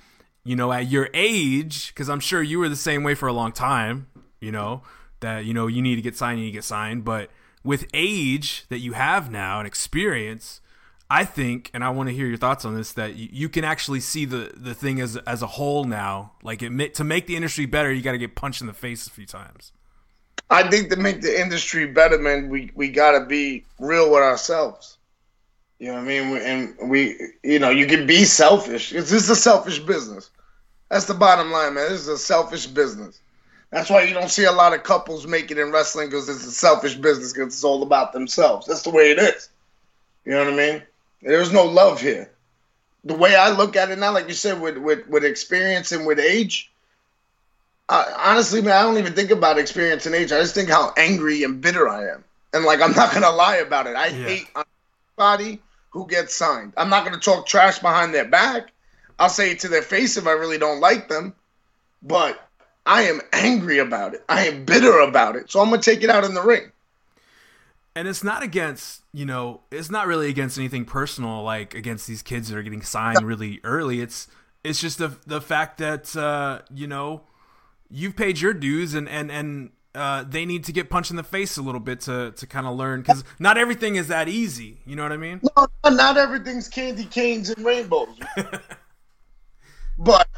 you 0.45 0.55
know 0.55 0.73
at 0.73 0.87
your 0.87 1.09
age 1.13 1.89
because 1.89 2.09
i'm 2.09 2.21
sure 2.21 2.43
you 2.43 2.59
were 2.59 2.69
the 2.69 2.77
same 2.77 3.03
way 3.03 3.15
for 3.15 3.27
a 3.27 3.33
long 3.33 3.51
time 3.51 4.07
you 4.41 4.53
know 4.53 4.83
that 5.21 5.45
you 5.45 5.53
know 5.53 5.67
you 5.67 5.83
need 5.83 5.97
to 5.97 6.03
get 6.03 6.17
signed 6.17 6.39
you 6.39 6.45
need 6.45 6.53
to 6.53 6.57
get 6.57 6.65
signed 6.65 7.05
but 7.05 7.31
with 7.67 7.87
age 7.93 8.65
that 8.69 8.79
you 8.79 8.93
have 8.93 9.31
now 9.31 9.59
and 9.59 9.67
experience 9.67 10.61
I 11.09 11.25
think, 11.25 11.71
and 11.73 11.85
I 11.85 11.91
want 11.91 12.09
to 12.09 12.15
hear 12.15 12.27
your 12.27 12.37
thoughts 12.37 12.65
on 12.65 12.75
this, 12.75 12.93
that 12.93 13.15
you, 13.15 13.29
you 13.31 13.49
can 13.49 13.65
actually 13.65 14.01
see 14.01 14.25
the, 14.25 14.53
the 14.57 14.75
thing 14.75 15.01
as 15.01 15.17
as 15.19 15.41
a 15.41 15.47
whole 15.47 15.85
now. 15.85 16.33
Like 16.43 16.61
to 16.61 17.05
make 17.05 17.27
the 17.27 17.37
industry 17.37 17.67
better, 17.67 17.93
you 17.93 18.03
got 18.03 18.13
to 18.13 18.19
get 18.19 18.35
punched 18.35 18.61
in 18.61 18.67
the 18.67 18.73
face 18.73 19.07
a 19.07 19.11
few 19.11 19.27
times. 19.27 19.73
I 20.51 20.69
think 20.69 20.91
to 20.91 20.97
make 20.97 21.23
the 21.23 21.41
industry 21.41 21.87
better, 21.87 22.19
man, 22.19 22.49
we 22.49 22.71
we 22.75 22.89
got 22.89 23.13
to 23.13 23.25
be 23.25 23.65
real 23.79 24.11
with 24.11 24.23
ourselves. 24.23 24.99
You 25.79 25.89
know 25.89 25.95
what 25.95 26.05
I 26.05 26.07
mean? 26.07 26.37
And 26.39 26.91
we, 26.91 27.21
you 27.45 27.59
know, 27.59 27.71
you 27.71 27.87
can 27.87 28.07
be 28.07 28.25
selfish. 28.25 28.93
It's 28.93 29.11
just 29.11 29.31
a 29.31 29.37
selfish 29.37 29.79
business. 29.79 30.31
That's 30.91 31.05
the 31.05 31.15
bottom 31.15 31.53
line, 31.53 31.75
man. 31.75 31.91
This 31.91 32.01
is 32.01 32.09
a 32.09 32.19
selfish 32.19 32.67
business. 32.67 33.21
That's 33.71 33.91
why 33.91 34.05
you 34.05 34.15
don't 34.15 34.31
see 34.31 34.45
a 34.45 34.53
lot 34.53 34.75
of 34.75 34.83
couples 34.85 35.27
make 35.27 35.51
it 35.51 35.59
in 35.59 35.73
wrestling 35.73 36.09
because 36.09 36.29
it's 36.29 36.47
a 36.47 36.53
selfish 36.53 36.95
business 36.95 37.33
because 37.33 37.55
it's 37.55 37.65
all 37.65 37.83
about 37.83 38.13
themselves. 38.13 38.67
That's 38.67 38.83
the 38.83 38.91
way 38.91 39.11
it 39.11 39.19
is. 39.19 39.49
You 40.25 40.33
know 40.33 40.45
what 40.45 40.55
I 40.55 40.57
mean? 40.57 40.83
There's 41.23 41.53
no 41.53 41.65
love 41.65 42.01
here. 42.01 42.31
The 43.05 43.15
way 43.15 43.37
I 43.37 43.51
look 43.51 43.77
at 43.77 43.91
it 43.91 43.99
now, 43.99 44.13
like 44.13 44.29
you 44.29 44.35
said, 44.35 44.61
with 44.61 44.77
with, 44.79 45.07
with 45.09 45.25
experience 45.25 45.93
and 45.93 46.07
with 46.07 46.19
age, 46.19 46.71
honestly, 47.89 48.63
man, 48.63 48.77
I 48.77 48.83
don't 48.83 48.99
even 48.99 49.15
think 49.15 49.31
about 49.31 49.59
experience 49.59 50.07
and 50.07 50.15
age. 50.15 50.33
I 50.33 50.41
just 50.41 50.55
think 50.55 50.69
how 50.69 50.93
angry 50.97 51.43
and 51.43 51.61
bitter 51.61 51.89
I 51.89 52.09
am. 52.11 52.25
And 52.53 52.65
like, 52.65 52.81
I'm 52.81 52.93
not 52.93 53.13
gonna 53.13 53.31
lie 53.31 53.57
about 53.57 53.87
it. 53.87 53.97
I 53.97 54.07
yeah. 54.07 54.25
hate 54.27 54.49
anybody 55.19 55.61
who 55.91 56.07
gets 56.07 56.35
signed. 56.35 56.73
I'm 56.77 56.91
not 56.91 57.05
gonna 57.05 57.19
talk 57.19 57.47
trash 57.47 57.79
behind 57.79 58.15
their 58.15 58.25
back. 58.25 58.73
I'll 59.19 59.29
say 59.29 59.53
it 59.53 59.61
to 59.61 59.69
their 59.69 59.83
face 59.83 60.17
if 60.17 60.27
I 60.27 60.33
really 60.33 60.59
don't 60.59 60.81
like 60.81 61.09
them. 61.09 61.35
But 62.03 62.46
I 62.87 63.03
am 63.03 63.21
angry 63.33 63.79
about 63.79 64.15
it. 64.15 64.25
I 64.29 64.47
am 64.47 64.65
bitter 64.65 65.01
about 65.01 65.37
it. 65.37 65.51
So 65.51 65.61
I'm 65.61 65.69
gonna 65.71 65.83
take 65.83 66.03
it 66.03 66.11
out 66.11 66.25
in 66.25 66.35
the 66.35 66.43
ring. 66.43 66.71
And 67.97 68.07
it's 68.07 68.23
not 68.23 68.43
against, 68.43 69.03
you 69.13 69.25
know, 69.25 69.63
it's 69.71 69.91
not 69.91 70.07
really 70.07 70.29
against 70.29 70.59
anything 70.59 70.85
personal, 70.85 71.43
like 71.43 71.75
against 71.75 72.07
these 72.07 72.23
kids 72.23 72.49
that 72.49 72.57
are 72.57 72.63
getting 72.63 72.83
signed 72.83 73.23
really 73.23 73.61
early. 73.65 74.01
It's 74.01 74.29
it's 74.63 74.81
just 74.81 74.99
the 74.99 75.17
the 75.27 75.41
fact 75.41 75.79
that 75.79 76.15
uh, 76.17 76.61
you 76.73 76.87
know 76.87 77.23
you've 77.91 78.17
paid 78.17 78.41
your 78.41 78.55
dues 78.55 78.95
and 78.95 79.09
and 79.09 79.31
and 79.31 79.71
uh, 79.95 80.25
they 80.29 80.45
need 80.45 80.65
to 80.65 80.73
get 80.73 80.91
punched 80.91 81.11
in 81.11 81.17
the 81.17 81.23
face 81.25 81.57
a 81.57 81.63
little 81.63 81.81
bit 81.81 82.01
to 82.03 82.33
to 82.33 82.47
kind 82.47 82.67
of 82.67 82.77
learn 82.77 83.01
because 83.01 83.25
not 83.39 83.57
everything 83.57 83.97
is 83.97 84.09
that 84.09 84.29
easy. 84.29 84.79
You 84.87 84.95
know 84.95 85.03
what 85.03 85.13
I 85.13 85.17
mean? 85.17 85.41
No, 85.57 85.67
not 85.91 86.19
everything's 86.19 86.69
candy 86.69 87.05
canes 87.05 87.51
and 87.51 87.65
rainbows. 87.65 88.19
but 89.99 90.29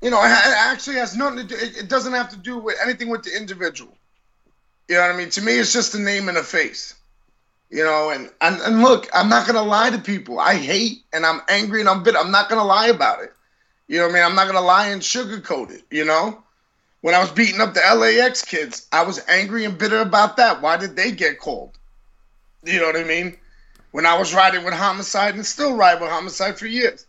you 0.00 0.10
know, 0.10 0.18
it 0.22 0.28
actually 0.28 0.96
has 0.96 1.16
nothing 1.16 1.38
to 1.38 1.44
do. 1.44 1.56
It 1.58 1.88
doesn't 1.88 2.12
have 2.12 2.30
to 2.30 2.36
do 2.36 2.58
with 2.58 2.76
anything 2.82 3.08
with 3.08 3.22
the 3.22 3.36
individual. 3.36 3.96
You 4.88 4.96
know 4.96 5.02
what 5.02 5.14
I 5.14 5.16
mean? 5.16 5.30
To 5.30 5.42
me, 5.42 5.52
it's 5.52 5.72
just 5.72 5.94
a 5.94 6.00
name 6.00 6.28
and 6.28 6.38
a 6.38 6.42
face. 6.42 6.94
You 7.70 7.84
know, 7.84 8.10
and 8.10 8.30
and, 8.40 8.60
and 8.62 8.82
look, 8.82 9.08
I'm 9.14 9.28
not 9.28 9.46
gonna 9.46 9.62
lie 9.62 9.90
to 9.90 9.98
people. 9.98 10.40
I 10.40 10.54
hate 10.54 11.04
and 11.12 11.24
I'm 11.24 11.40
angry 11.48 11.80
and 11.80 11.88
I'm 11.88 12.02
bitter. 12.02 12.18
I'm 12.18 12.32
not 12.32 12.48
gonna 12.48 12.64
lie 12.64 12.88
about 12.88 13.22
it. 13.22 13.32
You 13.86 13.98
know 13.98 14.06
what 14.06 14.12
I 14.12 14.14
mean? 14.14 14.24
I'm 14.24 14.34
not 14.34 14.46
gonna 14.46 14.66
lie 14.66 14.88
and 14.88 15.02
sugarcoat 15.02 15.70
it. 15.70 15.82
You 15.90 16.04
know, 16.04 16.42
when 17.02 17.14
I 17.14 17.20
was 17.20 17.30
beating 17.30 17.60
up 17.60 17.74
the 17.74 17.80
LAX 17.80 18.42
kids, 18.44 18.88
I 18.90 19.04
was 19.04 19.24
angry 19.28 19.64
and 19.64 19.78
bitter 19.78 20.00
about 20.00 20.36
that. 20.38 20.60
Why 20.60 20.76
did 20.76 20.96
they 20.96 21.12
get 21.12 21.38
called? 21.38 21.78
You 22.64 22.80
know 22.80 22.86
what 22.86 22.96
I 22.96 23.04
mean? 23.04 23.36
When 23.92 24.06
I 24.06 24.18
was 24.18 24.34
riding 24.34 24.64
with 24.64 24.74
Homicide 24.74 25.34
and 25.34 25.46
still 25.46 25.76
ride 25.76 26.00
with 26.00 26.10
Homicide 26.10 26.58
for 26.58 26.66
years. 26.66 27.06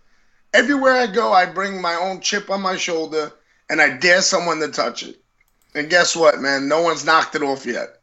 Everywhere 0.53 0.93
I 0.93 1.07
go, 1.07 1.31
I 1.31 1.45
bring 1.45 1.81
my 1.81 1.95
own 1.95 2.21
chip 2.21 2.49
on 2.49 2.61
my 2.61 2.75
shoulder 2.75 3.31
and 3.69 3.81
I 3.81 3.97
dare 3.97 4.21
someone 4.21 4.59
to 4.59 4.67
touch 4.67 5.03
it. 5.03 5.21
And 5.73 5.89
guess 5.89 6.15
what, 6.15 6.39
man? 6.39 6.67
No 6.67 6.81
one's 6.81 7.05
knocked 7.05 7.35
it 7.35 7.41
off 7.41 7.65
yet. 7.65 8.01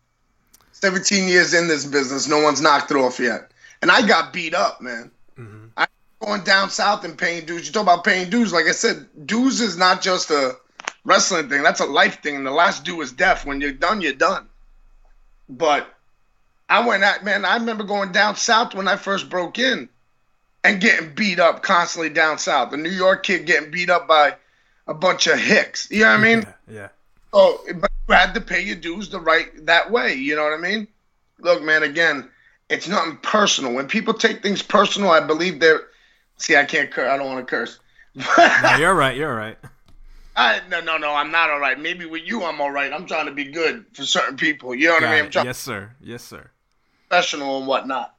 17 0.72 1.28
years 1.28 1.52
in 1.52 1.68
this 1.68 1.84
business, 1.84 2.28
no 2.28 2.40
one's 2.40 2.62
knocked 2.62 2.90
it 2.90 2.96
off 2.96 3.18
yet. 3.18 3.50
And 3.82 3.90
I 3.90 4.06
got 4.06 4.32
beat 4.32 4.54
up, 4.54 4.80
man. 4.80 5.10
Mm-hmm. 5.38 5.66
I 5.76 5.86
going 6.20 6.42
down 6.42 6.70
south 6.70 7.04
and 7.04 7.16
paying 7.16 7.46
dues. 7.46 7.66
You 7.66 7.72
talk 7.72 7.82
about 7.82 8.04
paying 8.04 8.30
dues. 8.30 8.52
Like 8.52 8.66
I 8.66 8.72
said, 8.72 9.06
dues 9.26 9.60
is 9.60 9.76
not 9.76 10.02
just 10.02 10.30
a 10.30 10.56
wrestling 11.04 11.48
thing. 11.48 11.62
That's 11.62 11.80
a 11.80 11.86
life 11.86 12.22
thing. 12.22 12.36
And 12.36 12.46
the 12.46 12.50
last 12.50 12.84
due 12.84 13.00
is 13.00 13.12
death. 13.12 13.46
When 13.46 13.60
you're 13.60 13.72
done, 13.72 14.00
you're 14.00 14.12
done. 14.12 14.48
But 15.48 15.92
I 16.68 16.86
went 16.86 17.02
at 17.02 17.24
man. 17.24 17.44
I 17.44 17.56
remember 17.56 17.84
going 17.84 18.12
down 18.12 18.36
south 18.36 18.74
when 18.74 18.88
I 18.88 18.96
first 18.96 19.28
broke 19.28 19.58
in, 19.58 19.88
and 20.68 20.80
getting 20.82 21.14
beat 21.14 21.40
up 21.40 21.62
constantly 21.62 22.10
down 22.10 22.38
south. 22.38 22.70
The 22.70 22.76
New 22.76 22.90
York 22.90 23.22
kid 23.22 23.46
getting 23.46 23.70
beat 23.70 23.88
up 23.88 24.06
by 24.06 24.36
a 24.86 24.92
bunch 24.92 25.26
of 25.26 25.38
hicks. 25.38 25.90
You 25.90 26.00
know 26.00 26.10
what 26.10 26.20
I 26.20 26.22
mean? 26.22 26.38
Yeah. 26.68 26.74
yeah. 26.74 26.88
Oh, 27.32 27.58
but 27.74 27.90
you 28.08 28.14
had 28.14 28.34
to 28.34 28.40
pay 28.40 28.60
your 28.60 28.76
dues 28.76 29.08
the 29.08 29.20
right 29.20 29.48
that 29.64 29.90
way. 29.90 30.14
You 30.14 30.36
know 30.36 30.44
what 30.44 30.52
I 30.52 30.58
mean? 30.58 30.86
Look, 31.40 31.62
man. 31.62 31.82
Again, 31.82 32.28
it's 32.68 32.86
nothing 32.86 33.16
personal. 33.22 33.72
When 33.72 33.88
people 33.88 34.12
take 34.12 34.42
things 34.42 34.62
personal, 34.62 35.10
I 35.10 35.20
believe 35.20 35.58
they're. 35.58 35.88
See, 36.36 36.54
I 36.54 36.64
can't 36.64 36.90
curse. 36.90 37.08
I 37.10 37.16
don't 37.16 37.26
want 37.26 37.46
to 37.46 37.50
curse. 37.50 37.78
no, 38.14 38.76
you're 38.78 38.94
right. 38.94 39.16
You're 39.16 39.34
right. 39.34 39.58
I, 40.36 40.60
no, 40.68 40.80
no, 40.80 40.98
no, 40.98 41.14
I'm 41.14 41.32
not 41.32 41.50
all 41.50 41.58
right. 41.58 41.80
Maybe 41.80 42.06
with 42.06 42.22
you, 42.24 42.44
I'm 42.44 42.60
all 42.60 42.70
right. 42.70 42.92
I'm 42.92 43.06
trying 43.06 43.26
to 43.26 43.32
be 43.32 43.44
good 43.44 43.86
for 43.92 44.04
certain 44.04 44.36
people. 44.36 44.72
You 44.72 44.86
know 44.86 44.94
what 44.94 45.00
Got 45.00 45.08
I 45.08 45.16
mean? 45.16 45.24
I'm 45.24 45.30
trying 45.30 45.46
yes, 45.46 45.58
sir. 45.58 45.90
Yes, 46.00 46.22
sir. 46.22 46.50
Professional 47.08 47.58
and 47.58 47.66
whatnot, 47.66 48.14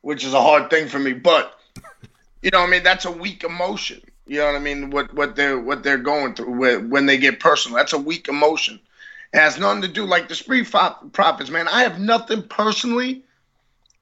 which 0.00 0.24
is 0.24 0.34
a 0.34 0.40
hard 0.40 0.68
thing 0.68 0.88
for 0.88 0.98
me. 0.98 1.12
But 1.12 1.59
you 2.42 2.50
know, 2.50 2.60
what 2.60 2.68
I 2.68 2.70
mean, 2.70 2.82
that's 2.82 3.04
a 3.04 3.10
weak 3.10 3.44
emotion. 3.44 4.00
You 4.26 4.38
know 4.38 4.46
what 4.46 4.54
I 4.54 4.60
mean? 4.60 4.90
What 4.90 5.12
what 5.12 5.34
they're 5.34 5.58
what 5.58 5.82
they're 5.82 5.98
going 5.98 6.34
through 6.34 6.88
when 6.88 7.06
they 7.06 7.18
get 7.18 7.40
personal. 7.40 7.76
That's 7.76 7.92
a 7.92 7.98
weak 7.98 8.28
emotion. 8.28 8.78
It 9.32 9.38
has 9.38 9.58
nothing 9.58 9.82
to 9.82 9.88
do 9.88 10.04
like 10.04 10.28
the 10.28 10.34
street 10.34 10.70
profits, 10.70 11.50
man. 11.50 11.68
I 11.68 11.82
have 11.82 11.98
nothing 11.98 12.44
personally 12.44 13.24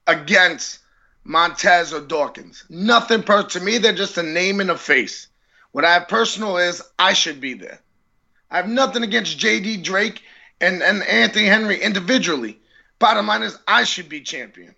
against 0.07 0.79
Montez 1.23 1.93
or 1.93 2.01
Dawkins. 2.01 2.63
Nothing 2.69 3.23
per 3.23 3.43
to 3.43 3.59
me. 3.59 3.77
They're 3.77 3.93
just 3.93 4.17
a 4.17 4.23
name 4.23 4.59
and 4.59 4.71
a 4.71 4.77
face. 4.77 5.27
What 5.71 5.85
I 5.85 5.93
have 5.93 6.07
personal 6.07 6.57
is 6.57 6.81
I 6.97 7.13
should 7.13 7.39
be 7.39 7.53
there. 7.53 7.79
I 8.49 8.57
have 8.57 8.67
nothing 8.67 9.03
against 9.03 9.37
JD 9.37 9.83
Drake 9.83 10.23
and, 10.59 10.81
and 10.81 11.03
Anthony 11.03 11.45
Henry 11.45 11.79
individually. 11.79 12.59
Bottom 12.97 13.27
line 13.27 13.43
is 13.43 13.57
I 13.67 13.83
should 13.83 14.09
be 14.09 14.21
champion. 14.21 14.73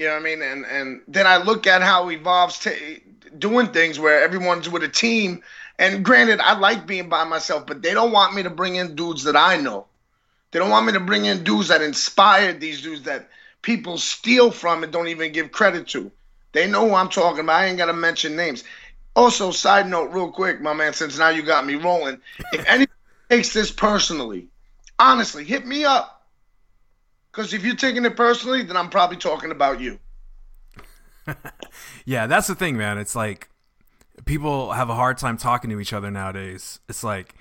You 0.00 0.06
know 0.06 0.14
what 0.14 0.20
I 0.20 0.24
mean? 0.24 0.40
And 0.40 0.64
and 0.64 1.02
then 1.08 1.26
I 1.26 1.36
look 1.36 1.66
at 1.66 1.82
how 1.82 2.08
Evolve's 2.08 2.58
t- 2.58 3.02
doing 3.38 3.66
things 3.66 3.98
where 3.98 4.22
everyone's 4.22 4.66
with 4.66 4.82
a 4.82 4.88
team. 4.88 5.42
And 5.78 6.02
granted, 6.02 6.40
I 6.40 6.58
like 6.58 6.86
being 6.86 7.10
by 7.10 7.24
myself, 7.24 7.66
but 7.66 7.82
they 7.82 7.92
don't 7.92 8.10
want 8.10 8.34
me 8.34 8.42
to 8.42 8.48
bring 8.48 8.76
in 8.76 8.94
dudes 8.94 9.24
that 9.24 9.36
I 9.36 9.58
know. 9.58 9.84
They 10.52 10.58
don't 10.58 10.70
want 10.70 10.86
me 10.86 10.94
to 10.94 11.00
bring 11.00 11.26
in 11.26 11.44
dudes 11.44 11.68
that 11.68 11.82
inspired 11.82 12.60
these 12.60 12.80
dudes 12.80 13.02
that 13.02 13.28
people 13.60 13.98
steal 13.98 14.50
from 14.50 14.82
and 14.82 14.90
don't 14.90 15.08
even 15.08 15.32
give 15.32 15.52
credit 15.52 15.86
to. 15.88 16.10
They 16.52 16.66
know 16.66 16.88
who 16.88 16.94
I'm 16.94 17.10
talking 17.10 17.40
about. 17.40 17.60
I 17.60 17.66
ain't 17.66 17.76
got 17.76 17.86
to 17.86 17.92
mention 17.92 18.36
names. 18.36 18.64
Also, 19.14 19.50
side 19.50 19.86
note, 19.86 20.12
real 20.12 20.32
quick, 20.32 20.62
my 20.62 20.72
man, 20.72 20.94
since 20.94 21.18
now 21.18 21.28
you 21.28 21.42
got 21.42 21.66
me 21.66 21.74
rolling. 21.74 22.22
If 22.54 22.64
anyone 22.66 22.88
takes 23.28 23.52
this 23.52 23.70
personally, 23.70 24.46
honestly, 24.98 25.44
hit 25.44 25.66
me 25.66 25.84
up. 25.84 26.19
Because 27.30 27.54
if 27.54 27.64
you're 27.64 27.76
taking 27.76 28.04
it 28.04 28.16
personally, 28.16 28.62
then 28.62 28.76
I'm 28.76 28.90
probably 28.90 29.16
talking 29.16 29.50
about 29.50 29.80
you. 29.80 29.98
yeah, 32.04 32.26
that's 32.26 32.48
the 32.48 32.54
thing, 32.54 32.76
man. 32.76 32.98
It's 32.98 33.14
like 33.14 33.48
people 34.24 34.72
have 34.72 34.90
a 34.90 34.94
hard 34.94 35.18
time 35.18 35.36
talking 35.36 35.70
to 35.70 35.80
each 35.80 35.92
other 35.92 36.10
nowadays. 36.10 36.80
It's 36.88 37.04
like 37.04 37.34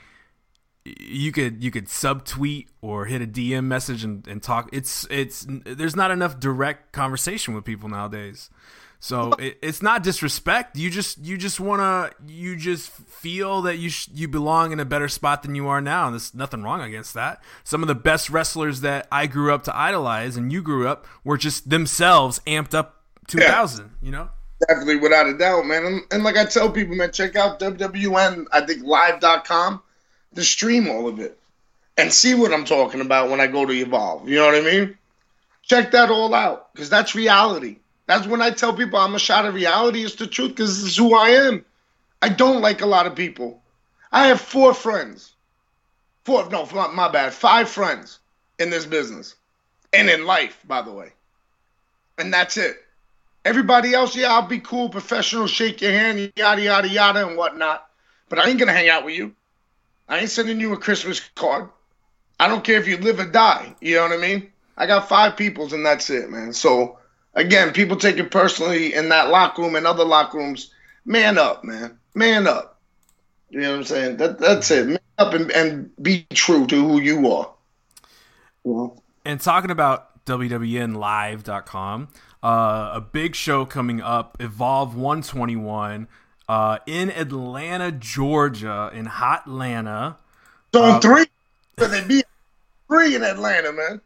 you 0.86 1.32
could 1.32 1.64
you 1.64 1.72
could 1.72 1.86
subtweet 1.86 2.68
or 2.82 3.06
hit 3.06 3.22
a 3.22 3.28
DM 3.28 3.66
message 3.66 4.04
and, 4.04 4.28
and 4.28 4.42
talk. 4.42 4.70
It's 4.72 5.08
it's 5.10 5.46
there's 5.48 5.96
not 5.96 6.12
enough 6.12 6.40
direct 6.40 6.92
conversation 6.92 7.54
with 7.54 7.66
people 7.66 7.90
nowadays. 7.90 8.50
So 9.00 9.32
it, 9.40 9.58
it's 9.62 9.82
not 9.82 10.04
disrespect. 10.04 10.76
You 10.76 10.90
just 10.90 11.18
you 11.20 11.38
just 11.38 11.60
wanna 11.60 12.12
you 12.28 12.56
just 12.58 12.92
feel 12.92 13.62
that 13.62 13.78
you 13.78 13.90
sh- 13.90 14.10
you 14.14 14.28
belong 14.28 14.74
in 14.74 14.80
a 14.80 14.86
better 14.86 15.08
spot 15.08 15.42
than 15.42 15.56
you 15.56 15.68
are 15.70 15.80
now. 15.80 16.08
And 16.08 16.14
there's 16.14 16.34
nothing 16.34 16.64
wrong 16.64 16.82
against 16.82 17.14
that. 17.14 17.42
Some 17.64 17.82
of 17.82 17.88
the 17.88 17.96
best 17.96 18.30
wrestlers 18.30 18.82
that 18.82 19.08
I 19.12 19.28
grew 19.28 19.54
up 19.54 19.64
to 19.64 19.76
idolize 19.76 20.36
and 20.36 20.52
you 20.52 20.62
grew 20.62 20.88
up 20.88 21.08
were 21.24 21.38
just 21.38 21.70
themselves 21.70 22.42
amped 22.46 22.74
up 22.74 23.04
2000. 23.28 23.86
Yeah. 23.86 23.92
You 24.06 24.12
know. 24.12 24.30
Definitely, 24.68 24.98
without 24.98 25.28
a 25.28 25.38
doubt, 25.38 25.66
man. 25.66 25.86
And, 25.86 26.02
and 26.12 26.24
like 26.26 26.36
I 26.36 26.44
tell 26.44 26.70
people, 26.70 26.96
man, 26.96 27.14
check 27.14 27.38
out 27.38 27.62
WWN. 27.62 28.48
I 28.52 28.62
think 28.62 28.84
live.com 28.84 29.82
to 30.36 30.44
stream 30.44 30.90
all 30.90 31.08
of 31.08 31.20
it 31.20 31.40
and 31.98 32.12
see 32.12 32.36
what 32.36 32.54
I'm 32.54 32.66
talking 32.66 33.00
about 33.00 33.30
when 33.30 33.40
I 33.40 33.48
go 33.48 33.66
to 33.66 33.72
Evolve. 33.72 34.28
You 34.28 34.36
know 34.36 34.48
what 34.48 34.56
I 34.56 34.62
mean? 34.62 34.98
Check 35.64 35.92
that 35.92 36.10
all 36.10 36.34
out 36.34 36.74
because 36.74 36.90
that's 36.90 37.16
reality. 37.16 37.78
That's 38.10 38.26
when 38.26 38.42
I 38.42 38.50
tell 38.50 38.74
people 38.74 38.98
I'm 38.98 39.14
a 39.14 39.20
shot 39.20 39.46
of 39.46 39.54
reality. 39.54 40.04
It's 40.04 40.16
the 40.16 40.26
truth 40.26 40.50
because 40.50 40.82
this 40.82 40.94
is 40.94 40.98
who 40.98 41.14
I 41.14 41.30
am. 41.30 41.64
I 42.24 42.30
don't 42.30 42.60
like 42.60 42.82
a 42.82 42.88
lot 42.88 43.06
of 43.06 43.14
people. 43.14 43.62
I 44.12 44.30
have 44.30 44.42
four 44.42 44.74
friends. 44.74 45.34
Four, 46.26 46.50
no, 46.50 46.66
my 46.92 47.10
bad. 47.10 47.34
Five 47.34 47.70
friends 47.70 48.18
in 48.58 48.72
this 48.72 48.88
business 48.88 49.36
and 49.94 50.10
in 50.10 50.26
life, 50.26 50.60
by 50.68 50.82
the 50.82 50.92
way. 50.92 51.12
And 52.18 52.34
that's 52.34 52.58
it. 52.58 52.78
Everybody 53.46 53.94
else, 53.94 54.16
yeah, 54.16 54.34
I'll 54.34 54.48
be 54.48 54.60
cool, 54.60 54.90
professional, 54.90 55.46
shake 55.46 55.80
your 55.80 55.92
hand, 55.92 56.34
yada, 56.36 56.64
yada, 56.64 56.90
yada, 56.90 57.28
and 57.28 57.38
whatnot. 57.38 57.88
But 58.28 58.40
I 58.40 58.50
ain't 58.50 58.58
going 58.58 58.70
to 58.70 58.74
hang 58.74 58.90
out 58.90 59.06
with 59.06 59.14
you. 59.14 59.36
I 60.08 60.18
ain't 60.18 60.32
sending 60.32 60.60
you 60.60 60.74
a 60.74 60.78
Christmas 60.78 61.20
card. 61.36 61.70
I 62.40 62.48
don't 62.48 62.64
care 62.64 62.80
if 62.80 62.88
you 62.88 62.98
live 62.98 63.20
or 63.20 63.30
die. 63.30 63.76
You 63.82 63.98
know 63.98 64.02
what 64.02 64.14
I 64.14 64.18
mean? 64.18 64.52
I 64.76 64.88
got 64.88 65.08
five 65.08 65.38
peoples 65.38 65.74
and 65.74 65.86
that's 65.86 66.10
it, 66.10 66.32
man. 66.32 66.54
So 66.54 66.99
again, 67.34 67.74
people 67.74 67.98
take 67.98 68.18
it 68.18 68.32
personally 68.32 68.94
in 68.94 69.10
that 69.10 69.30
locker 69.30 69.62
room 69.62 69.76
and 69.76 69.88
other 69.88 70.06
locker 70.06 70.38
rooms. 70.38 70.72
Man 71.06 71.38
up, 71.38 71.64
man. 71.64 71.98
Man 72.14 72.48
up. 72.48 72.80
You 73.50 73.62
know 73.62 73.72
what 73.72 73.78
I'm 73.78 73.84
saying? 73.86 74.18
That 74.18 74.40
that's 74.40 74.70
it. 74.72 74.88
Man 74.88 75.00
up 75.18 75.34
and, 75.34 75.52
and 75.52 75.92
be 76.02 76.26
true 76.34 76.68
to 76.68 76.76
who 76.76 77.00
you 77.00 77.32
are. 77.32 77.52
And 79.26 79.42
talking 79.42 79.72
about 79.72 80.26
WWNLive.com, 80.26 82.08
uh, 82.44 82.92
a 82.94 83.02
big 83.02 83.36
show 83.36 83.66
coming 83.66 84.02
up, 84.02 84.38
Evolve 84.40 84.96
121, 84.96 86.08
uh, 86.48 86.80
in 86.86 87.10
Atlanta, 87.12 87.92
Georgia, 87.92 88.92
in 88.94 89.06
Hot 89.06 89.48
Atlanta. 89.48 90.18
So 90.74 90.84
uh, 90.84 91.00
three. 91.00 91.26
But 91.76 91.92
they 91.92 92.04
be 92.04 92.24
free 92.88 93.16
in 93.16 93.24
Atlanta, 93.24 93.72
man. 93.72 94.02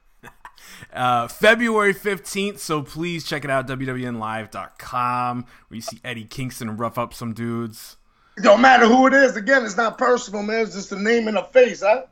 Uh, 0.91 1.28
February 1.28 1.93
15th, 1.93 2.60
so 2.60 2.82
please 2.82 3.23
check 3.26 3.43
it 3.43 3.49
out, 3.49 3.67
WWNLive.com, 3.67 5.45
where 5.67 5.76
you 5.76 5.82
see 5.82 5.99
Eddie 6.04 6.26
Kingston 6.26 6.78
rough 6.78 6.97
up 6.97 7.13
some 7.13 7.34
dudes. 7.34 7.97
It 8.38 8.43
don't 8.43 8.62
matter 8.62 8.88
who 8.88 9.08
it 9.08 9.13
is. 9.13 9.36
Again, 9.38 9.63
it's 9.65 9.78
not 9.78 9.97
personal, 9.97 10.43
man. 10.43 10.62
It's 10.62 10.73
just 10.73 10.91
a 10.91 10.99
name 10.99 11.28
and 11.28 11.38
a 11.38 11.43
face, 11.45 11.84
huh? 11.86 12.04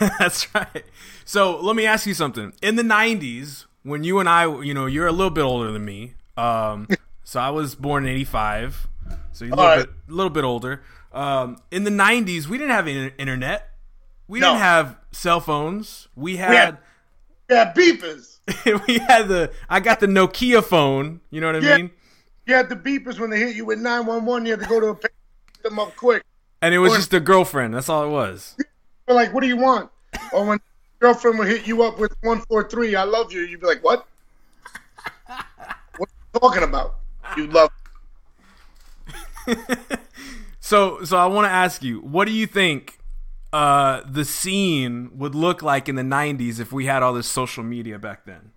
That's 0.18 0.52
right. 0.54 0.84
So 1.24 1.60
let 1.60 1.74
me 1.74 1.84
ask 1.86 2.06
you 2.06 2.14
something. 2.14 2.52
In 2.62 2.76
the 2.76 2.82
90s, 2.82 3.66
when 3.82 4.04
you 4.04 4.20
and 4.20 4.28
I, 4.28 4.44
you 4.62 4.72
know, 4.72 4.86
you're 4.86 5.06
a 5.08 5.12
little 5.12 5.30
bit 5.30 5.42
older 5.42 5.72
than 5.72 5.84
me. 5.84 6.14
Um, 6.36 6.86
so 7.24 7.40
I 7.40 7.50
was 7.50 7.74
born 7.74 8.04
in 8.06 8.14
85. 8.14 8.86
So 9.32 9.44
you're 9.44 9.54
a 9.54 9.56
little, 9.56 9.70
right. 9.70 9.78
bit, 9.86 9.90
little 10.08 10.30
bit 10.30 10.44
older. 10.44 10.82
Um, 11.12 11.58
in 11.72 11.82
the 11.84 11.90
90s, 11.90 12.46
we 12.46 12.56
didn't 12.56 12.70
have 12.72 12.86
internet. 12.88 13.70
We 14.28 14.38
No. 14.40 14.50
didn't 14.50 14.60
have 14.60 14.96
cell 15.12 15.40
phones. 15.40 16.08
We 16.14 16.36
had, 16.36 16.54
had- 16.54 16.78
Yeah, 17.50 17.72
beepers. 17.74 18.38
we 18.88 18.98
had 18.98 19.28
the, 19.28 19.52
I 19.68 19.80
got 19.80 20.00
the 20.00 20.06
Nokia 20.06 20.62
phone. 20.64 21.20
You 21.30 21.40
know 21.40 21.48
what 21.52 21.56
I 21.56 21.66
Yeah. 21.66 21.76
mean? 21.76 21.90
You 22.46 22.54
had 22.54 22.68
the 22.68 22.76
beepers 22.76 23.18
when 23.18 23.30
they 23.30 23.38
hit 23.38 23.56
you 23.56 23.64
with 23.64 23.78
911. 23.78 24.46
You 24.46 24.52
had 24.52 24.60
to 24.60 24.66
go 24.66 24.80
to 24.80 24.86
a 24.88 24.94
pick 24.94 25.12
them 25.62 25.78
up 25.78 25.94
quick. 25.96 26.22
And 26.62 26.74
it 26.74 26.78
was 26.78 26.92
Or- 26.92 26.96
just 26.96 27.12
a 27.14 27.20
girlfriend. 27.20 27.74
That's 27.74 27.88
all 27.88 28.04
it 28.04 28.10
was. 28.10 28.56
Like, 29.08 29.32
what 29.34 29.40
do 29.42 29.46
you 29.46 29.56
want? 29.56 29.90
Or 30.32 30.46
when 30.46 30.58
girlfriend 30.98 31.38
would 31.38 31.48
hit 31.48 31.66
you 31.66 31.82
up 31.82 31.98
with 31.98 32.12
143, 32.22 32.96
I 32.96 33.04
love 33.04 33.32
you, 33.32 33.40
you'd 33.42 33.60
be 33.60 33.66
like, 33.66 33.82
what? 33.84 34.06
What 35.96 36.08
are 36.08 36.12
you 36.34 36.40
talking 36.40 36.62
about? 36.62 36.96
You 37.36 37.46
love 37.48 37.70
So, 40.60 41.04
so 41.04 41.18
I 41.18 41.26
want 41.26 41.44
to 41.46 41.50
ask 41.50 41.82
you, 41.82 42.00
what 42.00 42.24
do 42.24 42.32
you 42.32 42.46
think 42.46 42.98
uh, 43.54 44.02
the 44.04 44.24
scene 44.24 45.10
would 45.14 45.36
look 45.36 45.62
like 45.62 45.88
in 45.88 45.94
the 45.94 46.02
'90s 46.02 46.58
if 46.58 46.72
we 46.72 46.86
had 46.86 47.04
all 47.04 47.14
this 47.14 47.28
social 47.28 47.62
media 47.62 47.98
back 48.00 48.24
then? 48.26 48.50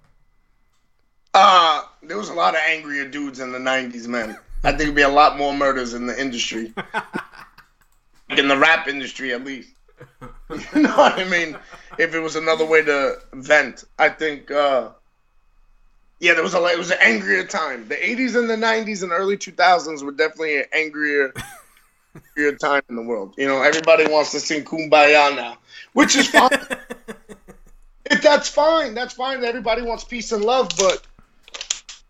Uh, 1.35 1.83
there 2.01 2.17
was 2.17 2.29
a 2.29 2.33
lot 2.33 2.55
of 2.55 2.61
angrier 2.65 3.07
dudes 3.07 3.39
in 3.39 3.51
the 3.51 3.59
90s, 3.59 4.07
man. 4.07 4.39
I 4.63 4.69
think 4.69 4.79
there'd 4.79 4.95
be 4.95 5.03
a 5.03 5.09
lot 5.09 5.37
more 5.37 5.53
murders 5.53 5.93
in 5.93 6.07
the 6.07 6.19
industry. 6.19 6.73
in 8.31 8.47
the 8.47 8.57
rap 8.57 8.87
industry, 8.87 9.33
at 9.33 9.43
least. 9.43 9.69
You 10.73 10.83
know 10.83 10.95
what 10.95 11.19
I 11.19 11.25
mean? 11.25 11.57
If 11.99 12.15
it 12.15 12.19
was 12.19 12.37
another 12.37 12.65
way 12.65 12.81
to 12.81 13.17
vent, 13.33 13.83
I 13.99 14.07
think, 14.07 14.49
uh, 14.49 14.91
yeah, 16.19 16.33
there 16.33 16.43
was 16.43 16.53
a 16.53 16.63
it 16.67 16.77
was 16.77 16.89
an 16.89 16.99
angrier 17.01 17.43
time. 17.43 17.87
The 17.89 17.95
80s 17.95 18.35
and 18.35 18.49
the 18.49 18.55
90s 18.55 19.03
and 19.03 19.11
early 19.11 19.35
2000s 19.35 20.03
were 20.03 20.13
definitely 20.13 20.59
an 20.59 20.65
angrier, 20.71 21.33
angrier 22.17 22.55
time 22.57 22.81
in 22.89 22.95
the 22.95 23.01
world. 23.01 23.33
You 23.37 23.47
know, 23.47 23.61
everybody 23.61 24.07
wants 24.07 24.31
to 24.31 24.39
sing 24.39 24.63
"Kumbaya" 24.63 25.35
now, 25.35 25.57
which 25.93 26.15
is 26.15 26.27
fine. 26.29 26.49
if 28.05 28.21
that's 28.21 28.49
fine, 28.49 28.93
that's 28.93 29.13
fine. 29.13 29.43
Everybody 29.43 29.81
wants 29.81 30.03
peace 30.03 30.31
and 30.31 30.43
love, 30.43 30.69
but 30.77 31.05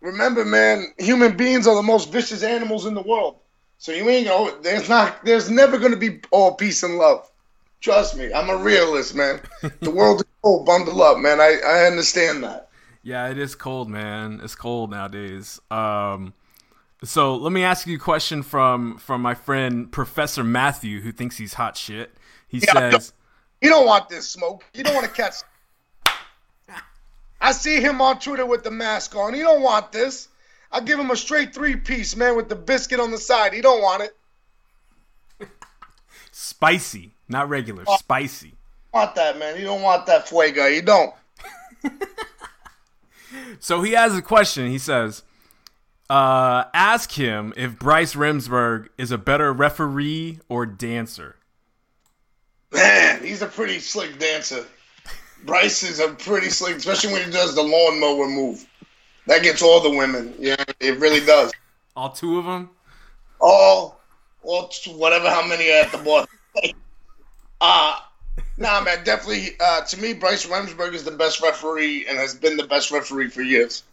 remember, 0.00 0.44
man, 0.44 0.92
human 0.98 1.36
beings 1.36 1.66
are 1.66 1.74
the 1.74 1.82
most 1.82 2.12
vicious 2.12 2.42
animals 2.42 2.86
in 2.86 2.94
the 2.94 3.02
world. 3.02 3.36
So 3.78 3.92
you 3.92 4.08
ain't 4.08 4.26
gonna. 4.26 4.52
There's 4.62 4.88
not. 4.88 5.24
There's 5.24 5.48
never 5.48 5.78
gonna 5.78 5.96
be 5.96 6.20
all 6.30 6.54
peace 6.54 6.82
and 6.82 6.96
love. 6.96 7.30
Trust 7.80 8.16
me, 8.16 8.32
I'm 8.32 8.50
a 8.50 8.56
realist, 8.56 9.14
man. 9.14 9.40
The 9.80 9.90
world 9.90 10.20
is 10.20 10.26
cold. 10.42 10.66
Bundle 10.66 11.00
up, 11.00 11.18
man. 11.18 11.40
I 11.40 11.60
I 11.64 11.86
understand 11.86 12.42
that. 12.42 12.70
Yeah, 13.04 13.28
it 13.28 13.38
is 13.38 13.54
cold, 13.54 13.88
man. 13.88 14.40
It's 14.42 14.56
cold 14.56 14.90
nowadays. 14.90 15.60
Um, 15.70 16.34
so 17.04 17.36
let 17.36 17.52
me 17.52 17.62
ask 17.62 17.86
you 17.86 17.96
a 17.96 18.00
question 18.00 18.42
from 18.42 18.98
from 18.98 19.22
my 19.22 19.34
friend 19.34 19.90
Professor 19.90 20.42
Matthew, 20.44 21.00
who 21.00 21.12
thinks 21.12 21.36
he's 21.36 21.54
hot 21.54 21.76
shit. 21.76 22.14
He 22.48 22.58
Yeah, 22.58 22.90
says, 22.90 23.12
You 23.60 23.70
don't 23.70 23.86
want 23.86 24.08
this 24.08 24.28
smoke. 24.28 24.64
You 24.74 24.84
don't 24.84 24.94
want 24.94 25.06
to 25.06 25.12
catch. 25.12 25.34
I 27.40 27.52
see 27.52 27.80
him 27.80 28.00
on 28.00 28.18
Twitter 28.18 28.44
with 28.44 28.64
the 28.64 28.70
mask 28.70 29.14
on. 29.14 29.32
He 29.32 29.40
don't 29.40 29.62
want 29.62 29.92
this. 29.92 30.28
I 30.72 30.80
give 30.80 30.98
him 30.98 31.10
a 31.10 31.16
straight 31.16 31.54
three 31.54 31.76
piece, 31.76 32.16
man, 32.16 32.36
with 32.36 32.48
the 32.48 32.56
biscuit 32.56 32.98
on 33.00 33.10
the 33.10 33.18
side. 33.18 33.54
He 33.54 33.60
don't 33.60 33.80
want 33.80 34.02
it. 34.02 35.48
"Spicy, 36.32 37.14
not 37.28 37.48
regular, 37.48 37.84
spicy." 37.98 38.54
Want 38.92 39.14
that, 39.14 39.38
man. 39.38 39.56
You 39.56 39.64
don't 39.64 39.82
want 39.82 40.06
that 40.06 40.28
fuego. 40.28 40.66
You 40.66 40.82
don't. 40.82 41.14
So 43.60 43.82
he 43.82 43.92
has 43.92 44.16
a 44.16 44.22
question. 44.22 44.70
He 44.70 44.78
says, 44.78 45.22
uh, 46.10 46.64
"Ask 46.74 47.12
him 47.12 47.52
if 47.56 47.78
Bryce 47.78 48.14
Remsburg 48.14 48.88
is 48.96 49.10
a 49.10 49.18
better 49.18 49.52
referee 49.52 50.40
or 50.48 50.66
dancer." 50.66 51.36
Man, 52.72 53.22
he's 53.22 53.42
a 53.42 53.46
pretty 53.46 53.78
slick 53.78 54.18
dancer. 54.18 54.64
Bryce 55.44 55.82
is 55.82 56.00
a 56.00 56.08
pretty 56.08 56.50
slick, 56.50 56.76
especially 56.76 57.12
when 57.12 57.24
he 57.24 57.30
does 57.30 57.54
the 57.54 57.62
lawnmower 57.62 58.28
move. 58.28 58.66
That 59.26 59.42
gets 59.42 59.62
all 59.62 59.80
the 59.80 59.90
women. 59.90 60.34
Yeah, 60.38 60.56
it 60.80 60.98
really 60.98 61.24
does. 61.24 61.52
All 61.94 62.10
two 62.10 62.38
of 62.38 62.44
them. 62.44 62.70
All, 63.40 64.00
all, 64.42 64.70
whatever, 64.94 65.28
how 65.28 65.46
many 65.46 65.70
are 65.70 65.82
at 65.84 65.92
the 65.92 65.98
bottom. 65.98 66.28
uh, 67.60 68.00
nah, 68.56 68.80
man, 68.80 69.04
definitely. 69.04 69.56
Uh, 69.60 69.82
to 69.82 70.00
me, 70.00 70.12
Bryce 70.14 70.46
Remsburg 70.46 70.94
is 70.94 71.04
the 71.04 71.12
best 71.12 71.40
referee 71.40 72.06
and 72.08 72.18
has 72.18 72.34
been 72.34 72.56
the 72.56 72.66
best 72.66 72.90
referee 72.90 73.28
for 73.28 73.42
years. 73.42 73.84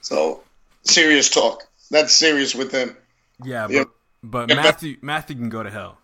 So, 0.00 0.42
serious 0.84 1.30
talk. 1.30 1.62
That's 1.90 2.14
serious 2.14 2.54
with 2.54 2.72
him. 2.72 2.96
Yeah, 3.44 3.66
but 3.66 3.72
Yeah. 3.74 3.84
but 4.22 4.48
Matthew 4.48 4.96
Matthew 5.02 5.36
can 5.36 5.48
go 5.48 5.62
to 5.62 5.70
hell. 5.70 5.98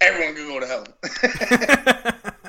Everyone 0.00 0.34
can 0.34 0.48
go 0.48 0.60
to 0.60 0.66
hell. 0.66 0.86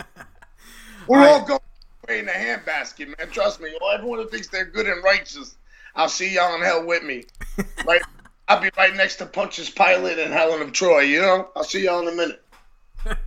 We're 1.07 1.27
all 1.27 1.45
going 1.45 1.59
away 2.07 2.19
in 2.19 2.25
the 2.25 2.31
handbasket, 2.31 3.07
man. 3.17 3.29
Trust 3.31 3.59
me. 3.59 3.69
All 3.81 3.91
everyone 3.91 4.19
who 4.19 4.29
thinks 4.29 4.47
they're 4.47 4.65
good 4.65 4.87
and 4.87 5.03
righteous, 5.03 5.55
I'll 5.95 6.07
see 6.09 6.33
y'all 6.35 6.55
in 6.55 6.61
hell 6.61 6.85
with 6.85 7.03
me. 7.03 7.25
Right? 7.83 8.01
I'll 8.47 8.61
be 8.61 8.69
right 8.77 8.95
next 8.95 9.15
to 9.17 9.25
Pontius 9.25 9.69
Pilate 9.71 10.19
and 10.19 10.31
Helen 10.31 10.61
of 10.61 10.71
Troy. 10.71 10.99
You 11.01 11.21
know? 11.21 11.49
I'll 11.55 11.63
see 11.63 11.83
y'all 11.85 12.01
in 12.01 12.07
a 12.07 12.15
minute. 12.15 12.43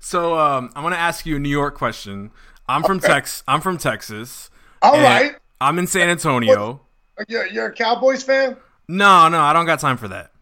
So 0.00 0.38
um, 0.38 0.70
I'm 0.76 0.84
gonna 0.84 0.94
ask 0.94 1.26
you 1.26 1.34
a 1.34 1.38
New 1.40 1.48
York 1.48 1.74
question. 1.74 2.30
I'm 2.68 2.84
from 2.84 2.98
Okay. 2.98 3.08
Tex. 3.08 3.42
I'm 3.48 3.60
from 3.60 3.76
Texas. 3.76 4.50
All 4.80 5.00
right. 5.00 5.34
I'm 5.60 5.78
in 5.78 5.86
San 5.86 6.08
Antonio. 6.08 6.80
You're, 7.28 7.46
you're 7.46 7.66
a 7.66 7.72
Cowboys 7.72 8.22
fan? 8.22 8.56
No, 8.88 9.28
no, 9.28 9.40
I 9.40 9.52
don't 9.52 9.66
got 9.66 9.80
time 9.80 9.96
for 9.96 10.08
that. 10.08 10.32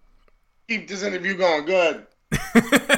Keep 0.69 0.89
this 0.89 1.03
interview 1.03 1.37
going. 1.37 1.65
Good. 1.65 2.07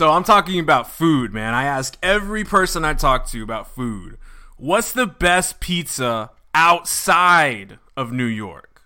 So 0.00 0.12
I'm 0.12 0.24
talking 0.24 0.58
about 0.58 0.90
food, 0.90 1.34
man. 1.34 1.52
I 1.52 1.64
ask 1.64 1.98
every 2.02 2.42
person 2.42 2.86
I 2.86 2.94
talk 2.94 3.26
to 3.32 3.42
about 3.42 3.74
food. 3.74 4.16
What's 4.56 4.92
the 4.92 5.04
best 5.04 5.60
pizza 5.60 6.30
outside 6.54 7.78
of 7.98 8.10
New 8.10 8.24
York? 8.24 8.80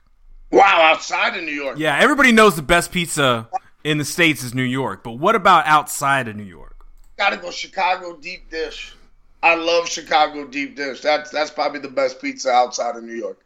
Wow, 0.50 0.80
outside 0.92 1.36
of 1.36 1.44
New 1.44 1.52
York. 1.52 1.78
Yeah, 1.78 1.96
everybody 1.96 2.32
knows 2.32 2.56
the 2.56 2.62
best 2.62 2.90
pizza 2.90 3.48
in 3.84 3.98
the 3.98 4.04
states 4.04 4.42
is 4.42 4.54
New 4.54 4.64
York, 4.64 5.04
but 5.04 5.12
what 5.12 5.36
about 5.36 5.66
outside 5.66 6.26
of 6.26 6.34
New 6.34 6.42
York? 6.42 6.84
Gotta 7.16 7.36
go 7.36 7.52
Chicago 7.52 8.16
deep 8.16 8.50
dish. 8.50 8.96
I 9.44 9.56
love 9.56 9.86
Chicago 9.86 10.46
deep 10.46 10.74
dish. 10.74 11.02
That's 11.02 11.30
that's 11.30 11.50
probably 11.50 11.80
the 11.80 11.90
best 11.90 12.18
pizza 12.18 12.50
outside 12.50 12.96
of 12.96 13.04
New 13.04 13.14
York. 13.14 13.44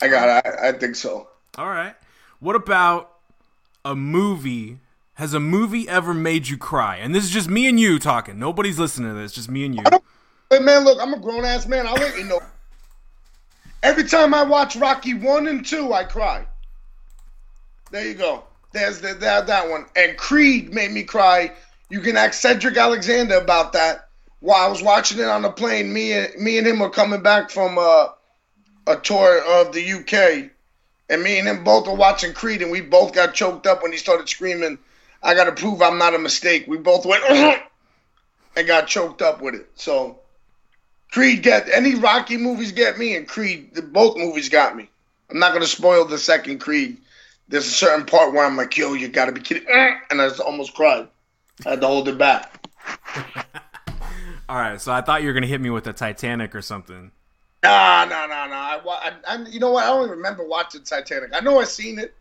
I 0.00 0.08
got. 0.08 0.46
I, 0.46 0.68
I 0.68 0.72
think 0.72 0.96
so. 0.96 1.28
All 1.58 1.68
right. 1.68 1.94
What 2.40 2.56
about 2.56 3.12
a 3.84 3.94
movie? 3.94 4.78
Has 5.16 5.34
a 5.34 5.40
movie 5.40 5.86
ever 5.86 6.14
made 6.14 6.48
you 6.48 6.56
cry? 6.56 6.96
And 6.96 7.14
this 7.14 7.22
is 7.22 7.28
just 7.28 7.50
me 7.50 7.68
and 7.68 7.78
you 7.78 7.98
talking. 7.98 8.38
Nobody's 8.38 8.78
listening 8.78 9.10
to 9.10 9.14
this. 9.14 9.32
Just 9.32 9.50
me 9.50 9.66
and 9.66 9.74
you. 9.74 9.82
Hey 10.48 10.58
man, 10.58 10.84
look, 10.84 10.98
I'm 11.02 11.12
a 11.12 11.18
grown 11.18 11.44
ass 11.44 11.66
man. 11.66 11.86
I'll 11.86 11.92
let 11.92 12.16
you 12.16 12.24
know. 12.24 12.40
Every 13.82 14.04
time 14.04 14.32
I 14.32 14.42
watch 14.42 14.74
Rocky 14.74 15.12
one 15.12 15.48
and 15.48 15.66
two, 15.66 15.92
I 15.92 16.04
cry. 16.04 16.46
There 17.90 18.06
you 18.06 18.14
go. 18.14 18.44
There's 18.72 19.02
the, 19.02 19.12
that 19.12 19.46
that 19.48 19.68
one. 19.68 19.84
And 19.96 20.16
Creed 20.16 20.72
made 20.72 20.92
me 20.92 21.02
cry. 21.02 21.52
You 21.90 22.00
can 22.00 22.16
ask 22.16 22.40
Cedric 22.40 22.78
Alexander 22.78 23.36
about 23.36 23.74
that. 23.74 24.08
While 24.42 24.66
I 24.66 24.68
was 24.68 24.82
watching 24.82 25.20
it 25.20 25.28
on 25.28 25.42
the 25.42 25.50
plane, 25.50 25.92
me 25.92 26.12
and 26.12 26.34
me 26.34 26.58
and 26.58 26.66
him 26.66 26.80
were 26.80 26.90
coming 26.90 27.22
back 27.22 27.48
from 27.48 27.78
uh, 27.78 28.08
a 28.88 28.96
tour 28.96 29.40
of 29.40 29.72
the 29.72 29.92
UK, 29.92 30.50
and 31.08 31.22
me 31.22 31.38
and 31.38 31.46
him 31.46 31.62
both 31.62 31.86
were 31.86 31.94
watching 31.94 32.34
Creed, 32.34 32.60
and 32.60 32.72
we 32.72 32.80
both 32.80 33.12
got 33.12 33.34
choked 33.34 33.68
up 33.68 33.84
when 33.84 33.92
he 33.92 33.98
started 33.98 34.28
screaming, 34.28 34.78
"I 35.22 35.34
got 35.34 35.44
to 35.44 35.52
prove 35.52 35.80
I'm 35.80 35.96
not 35.96 36.16
a 36.16 36.18
mistake." 36.18 36.66
We 36.66 36.76
both 36.76 37.06
went 37.06 37.22
and 38.56 38.66
got 38.66 38.88
choked 38.88 39.22
up 39.22 39.40
with 39.40 39.54
it. 39.54 39.70
So 39.76 40.18
Creed 41.12 41.44
get 41.44 41.68
any 41.68 41.94
Rocky 41.94 42.36
movies 42.36 42.72
get 42.72 42.98
me, 42.98 43.14
and 43.14 43.28
Creed 43.28 43.76
the, 43.76 43.82
both 43.82 44.16
movies 44.16 44.48
got 44.48 44.74
me. 44.74 44.90
I'm 45.30 45.38
not 45.38 45.52
gonna 45.52 45.66
spoil 45.66 46.04
the 46.04 46.18
second 46.18 46.58
Creed. 46.58 46.96
There's 47.46 47.68
a 47.68 47.70
certain 47.70 48.06
part 48.06 48.32
where 48.32 48.44
I'm 48.44 48.56
like, 48.56 48.76
"Yo, 48.76 48.94
you 48.94 49.06
gotta 49.06 49.30
be 49.30 49.40
kidding!" 49.40 49.68
and 50.10 50.20
I 50.20 50.28
almost 50.44 50.74
cried. 50.74 51.06
I 51.64 51.70
had 51.70 51.80
to 51.82 51.86
hold 51.86 52.08
it 52.08 52.18
back. 52.18 52.58
All 54.48 54.56
right. 54.56 54.80
So 54.80 54.92
I 54.92 55.00
thought 55.00 55.22
you 55.22 55.28
were 55.28 55.34
gonna 55.34 55.46
hit 55.46 55.60
me 55.60 55.70
with 55.70 55.86
a 55.86 55.92
Titanic 55.92 56.54
or 56.54 56.62
something. 56.62 57.10
Nah, 57.62 58.04
nah, 58.06 58.26
nah, 58.26 58.46
nah. 58.46 58.54
I, 58.54 58.80
I, 58.86 59.12
I, 59.26 59.42
you 59.48 59.60
know 59.60 59.70
what? 59.70 59.84
I 59.84 59.88
don't 59.88 60.04
even 60.06 60.16
remember 60.16 60.44
watching 60.44 60.82
Titanic. 60.82 61.30
I 61.32 61.40
know 61.40 61.60
I 61.60 61.64
seen 61.64 61.98
it, 61.98 62.12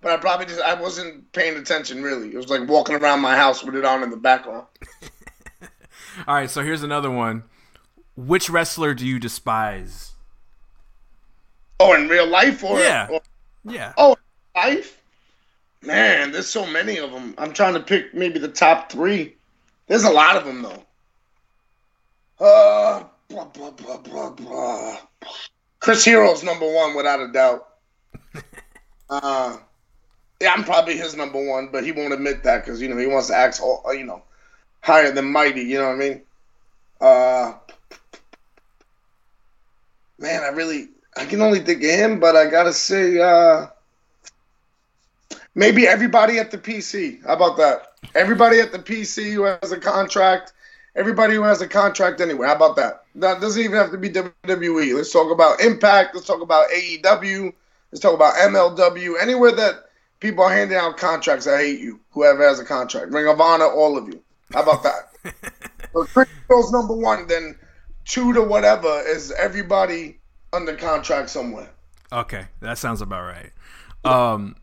but 0.00 0.12
I 0.12 0.16
probably 0.18 0.46
just 0.46 0.60
I 0.60 0.74
wasn't 0.80 1.30
paying 1.32 1.56
attention 1.56 2.02
really. 2.02 2.28
It 2.28 2.36
was 2.36 2.48
like 2.48 2.68
walking 2.68 2.94
around 2.96 3.20
my 3.20 3.36
house 3.36 3.64
with 3.64 3.74
it 3.74 3.84
on 3.84 4.02
in 4.02 4.10
the 4.10 4.16
background. 4.16 4.66
All 6.28 6.34
right, 6.36 6.48
so 6.48 6.62
here's 6.62 6.82
another 6.84 7.10
one. 7.10 7.42
Which 8.16 8.48
wrestler 8.48 8.94
do 8.94 9.04
you 9.04 9.18
despise? 9.18 10.12
Oh, 11.80 11.92
in 11.94 12.06
real 12.08 12.26
life 12.28 12.62
or 12.62 12.78
Yeah. 12.78 13.08
or- 13.10 13.20
Yeah. 13.64 13.92
oh, 13.98 14.16
life. 14.54 15.00
Man, 15.82 16.30
there's 16.30 16.46
so 16.48 16.64
many 16.66 16.98
of 16.98 17.10
them. 17.10 17.34
I'm 17.36 17.52
trying 17.52 17.74
to 17.74 17.80
pick 17.80 18.14
maybe 18.14 18.38
the 18.38 18.48
top 18.48 18.92
three. 18.92 19.34
There's 19.88 20.04
a 20.04 20.10
lot 20.10 20.36
of 20.36 20.44
them 20.44 20.62
though. 20.62 20.84
Uh, 22.38 23.04
blah, 23.28 23.44
blah, 23.46 23.70
blah, 23.70 23.98
blah, 23.98 24.30
blah. 24.30 24.96
Chris 25.80 26.04
Hero's 26.04 26.42
number 26.42 26.70
one 26.70 26.96
without 26.96 27.20
a 27.20 27.28
doubt. 27.28 27.68
uh, 29.10 29.56
yeah, 30.40 30.52
I'm 30.52 30.64
probably 30.64 30.96
his 30.96 31.14
number 31.14 31.44
one, 31.44 31.68
but 31.70 31.84
he 31.84 31.92
won't 31.92 32.12
admit 32.12 32.42
that 32.44 32.64
because 32.64 32.80
you 32.80 32.88
know 32.88 32.96
he 32.96 33.06
wants 33.06 33.28
to 33.28 33.36
act, 33.36 33.60
all, 33.60 33.94
you 33.94 34.04
know, 34.04 34.22
higher 34.80 35.12
than 35.12 35.30
mighty. 35.30 35.62
You 35.62 35.78
know 35.78 35.88
what 35.88 35.94
I 35.94 35.98
mean? 35.98 36.22
Uh, 37.00 37.54
man, 40.18 40.42
I 40.42 40.48
really 40.48 40.88
I 41.16 41.24
can 41.26 41.40
only 41.40 41.60
think 41.60 41.82
of 41.82 41.90
him, 41.90 42.18
but 42.18 42.36
I 42.36 42.50
gotta 42.50 42.72
say, 42.72 43.18
uh, 43.18 43.66
maybe 45.54 45.86
everybody 45.86 46.38
at 46.38 46.50
the 46.50 46.58
PC. 46.58 47.24
How 47.24 47.34
about 47.34 47.56
that? 47.58 47.92
Everybody 48.14 48.60
at 48.60 48.72
the 48.72 48.78
PC 48.78 49.32
who 49.32 49.42
has 49.44 49.72
a 49.72 49.78
contract. 49.78 50.52
Everybody 50.96 51.34
who 51.34 51.42
has 51.42 51.60
a 51.60 51.66
contract 51.66 52.20
anyway. 52.20 52.46
How 52.46 52.54
about 52.54 52.76
that? 52.76 53.04
That 53.16 53.40
doesn't 53.40 53.60
even 53.60 53.76
have 53.76 53.90
to 53.90 53.98
be 53.98 54.10
WWE. 54.10 54.94
Let's 54.94 55.12
talk 55.12 55.32
about 55.32 55.60
Impact. 55.60 56.14
Let's 56.14 56.26
talk 56.26 56.40
about 56.40 56.68
AEW. 56.70 57.52
Let's 57.90 58.00
talk 58.00 58.14
about 58.14 58.34
MLW. 58.34 59.20
Anywhere 59.20 59.52
that 59.52 59.86
people 60.20 60.44
are 60.44 60.52
handing 60.52 60.76
out 60.76 60.96
contracts, 60.96 61.46
I 61.46 61.58
hate 61.58 61.80
you. 61.80 62.00
Whoever 62.12 62.46
has 62.46 62.60
a 62.60 62.64
contract. 62.64 63.10
Ring 63.10 63.26
of 63.26 63.40
Honor, 63.40 63.66
all 63.66 63.98
of 63.98 64.06
you. 64.08 64.22
How 64.52 64.62
about 64.62 64.84
that? 64.84 65.34
so 65.92 66.04
Chris 66.04 66.28
Hill's 66.48 66.70
number 66.70 66.94
one, 66.94 67.26
then 67.26 67.56
two 68.04 68.32
to 68.32 68.42
whatever 68.42 69.02
is 69.06 69.32
everybody 69.32 70.18
under 70.52 70.76
contract 70.76 71.30
somewhere. 71.30 71.68
Okay, 72.12 72.46
that 72.60 72.78
sounds 72.78 73.00
about 73.00 73.22
right. 73.24 73.50
Um, 74.04 74.56